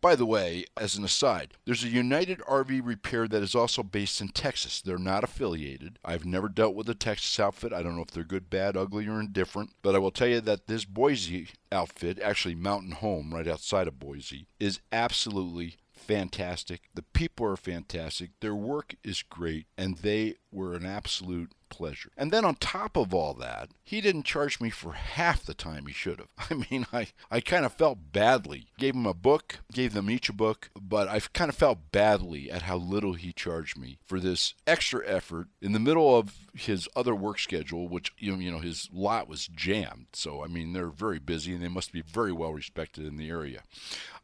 by 0.00 0.16
the 0.16 0.26
way, 0.26 0.64
as 0.76 0.96
an 0.96 1.04
aside, 1.04 1.54
there's 1.64 1.84
a 1.84 1.88
United 1.88 2.40
RV 2.40 2.80
Repair 2.84 3.28
that 3.28 3.42
is 3.42 3.54
also 3.54 3.82
based 3.82 4.20
in 4.20 4.28
Texas. 4.28 4.80
They're 4.80 4.98
not 4.98 5.24
affiliated. 5.24 5.98
I've 6.04 6.24
never 6.24 6.48
dealt 6.48 6.74
with 6.74 6.88
a 6.88 6.94
Texas 6.94 7.38
outfit. 7.38 7.72
I 7.72 7.82
don't 7.82 7.96
know 7.96 8.02
if 8.02 8.10
they're 8.10 8.24
good, 8.24 8.50
bad, 8.50 8.76
ugly, 8.76 9.06
or 9.06 9.20
indifferent, 9.20 9.70
but 9.82 9.94
I 9.94 9.98
will 9.98 10.10
tell 10.10 10.28
you 10.28 10.40
that 10.42 10.66
this 10.66 10.84
Boise 10.84 11.48
outfit, 11.72 12.18
actually 12.20 12.54
Mountain 12.54 12.92
Home 12.92 13.34
right 13.34 13.48
outside 13.48 13.88
of 13.88 13.98
Boise, 13.98 14.46
is 14.58 14.80
absolutely 14.92 15.76
fantastic. 15.92 16.82
The 16.94 17.02
people 17.02 17.46
are 17.46 17.56
fantastic. 17.56 18.30
Their 18.40 18.54
work 18.54 18.94
is 19.04 19.22
great, 19.22 19.66
and 19.76 19.96
they 19.98 20.36
were 20.52 20.74
an 20.74 20.86
absolute 20.86 21.52
pleasure. 21.70 22.12
And 22.16 22.30
then 22.30 22.44
on 22.44 22.54
top 22.56 22.96
of 22.96 23.14
all 23.14 23.32
that, 23.34 23.70
he 23.82 24.02
didn't 24.02 24.24
charge 24.24 24.60
me 24.60 24.70
for 24.70 24.92
half 24.92 25.44
the 25.44 25.54
time 25.54 25.86
he 25.86 25.92
should 25.92 26.18
have. 26.18 26.28
I 26.50 26.54
mean, 26.70 26.86
I, 26.92 27.06
I 27.30 27.40
kind 27.40 27.64
of 27.64 27.72
felt 27.72 28.12
badly. 28.12 28.66
Gave 28.78 28.94
him 28.94 29.06
a 29.06 29.14
book, 29.14 29.60
gave 29.72 29.94
them 29.94 30.10
each 30.10 30.28
a 30.28 30.34
book, 30.34 30.68
but 30.78 31.08
I 31.08 31.20
kind 31.32 31.48
of 31.48 31.54
felt 31.54 31.90
badly 31.92 32.50
at 32.50 32.62
how 32.62 32.76
little 32.76 33.12
he 33.14 33.32
charged 33.32 33.78
me 33.78 33.98
for 34.04 34.18
this 34.20 34.52
extra 34.66 35.06
effort 35.06 35.46
in 35.62 35.72
the 35.72 35.78
middle 35.78 36.18
of 36.18 36.34
his 36.54 36.86
other 36.94 37.14
work 37.14 37.38
schedule, 37.38 37.88
which, 37.88 38.12
you 38.18 38.32
know, 38.32 38.38
you 38.38 38.50
know 38.50 38.58
his 38.58 38.88
lot 38.92 39.28
was 39.28 39.46
jammed. 39.46 40.08
So, 40.12 40.44
I 40.44 40.48
mean, 40.48 40.72
they're 40.72 40.88
very 40.88 41.20
busy 41.20 41.54
and 41.54 41.62
they 41.62 41.68
must 41.68 41.92
be 41.92 42.02
very 42.02 42.32
well 42.32 42.52
respected 42.52 43.06
in 43.06 43.16
the 43.16 43.30
area. 43.30 43.62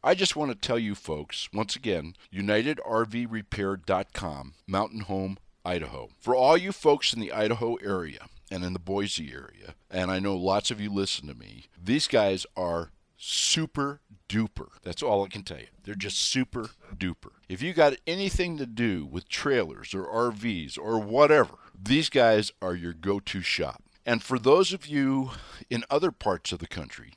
I 0.03 0.13
just 0.13 0.35
want 0.35 0.51
to 0.51 0.57
tell 0.57 0.77
you 0.77 0.93
folks, 0.93 1.49
once 1.53 1.75
again, 1.75 2.13
UnitedRVRepair.com, 2.33 4.53
Mountain 4.67 5.01
Home 5.01 5.37
Idaho. 5.67 6.09
For 6.17 6.33
all 6.33 6.57
you 6.57 6.71
folks 6.71 7.13
in 7.13 7.19
the 7.19 7.33
Idaho 7.33 7.75
area 7.75 8.27
and 8.49 8.63
in 8.63 8.71
the 8.71 8.79
Boise 8.79 9.33
area, 9.33 9.75
and 9.91 10.09
I 10.09 10.19
know 10.19 10.37
lots 10.37 10.71
of 10.71 10.79
you 10.79 10.89
listen 10.89 11.27
to 11.27 11.35
me, 11.35 11.65
these 11.81 12.07
guys 12.07 12.45
are 12.55 12.91
super 13.17 13.99
duper. 14.29 14.69
That's 14.83 15.03
all 15.03 15.25
I 15.25 15.27
can 15.27 15.43
tell 15.43 15.59
you. 15.59 15.67
They're 15.83 15.95
just 15.95 16.19
super 16.19 16.69
duper. 16.95 17.31
If 17.49 17.61
you 17.61 17.73
got 17.73 17.95
anything 18.07 18.57
to 18.57 18.65
do 18.65 19.05
with 19.05 19.27
trailers 19.27 19.93
or 19.93 20.05
RVs 20.05 20.77
or 20.77 20.99
whatever, 20.99 21.55
these 21.77 22.09
guys 22.09 22.51
are 22.61 22.75
your 22.75 22.93
go 22.93 23.19
to 23.19 23.41
shop. 23.41 23.83
And 24.05 24.23
for 24.23 24.39
those 24.39 24.71
of 24.71 24.87
you 24.87 25.31
in 25.69 25.83
other 25.89 26.11
parts 26.11 26.53
of 26.53 26.59
the 26.59 26.67
country 26.67 27.15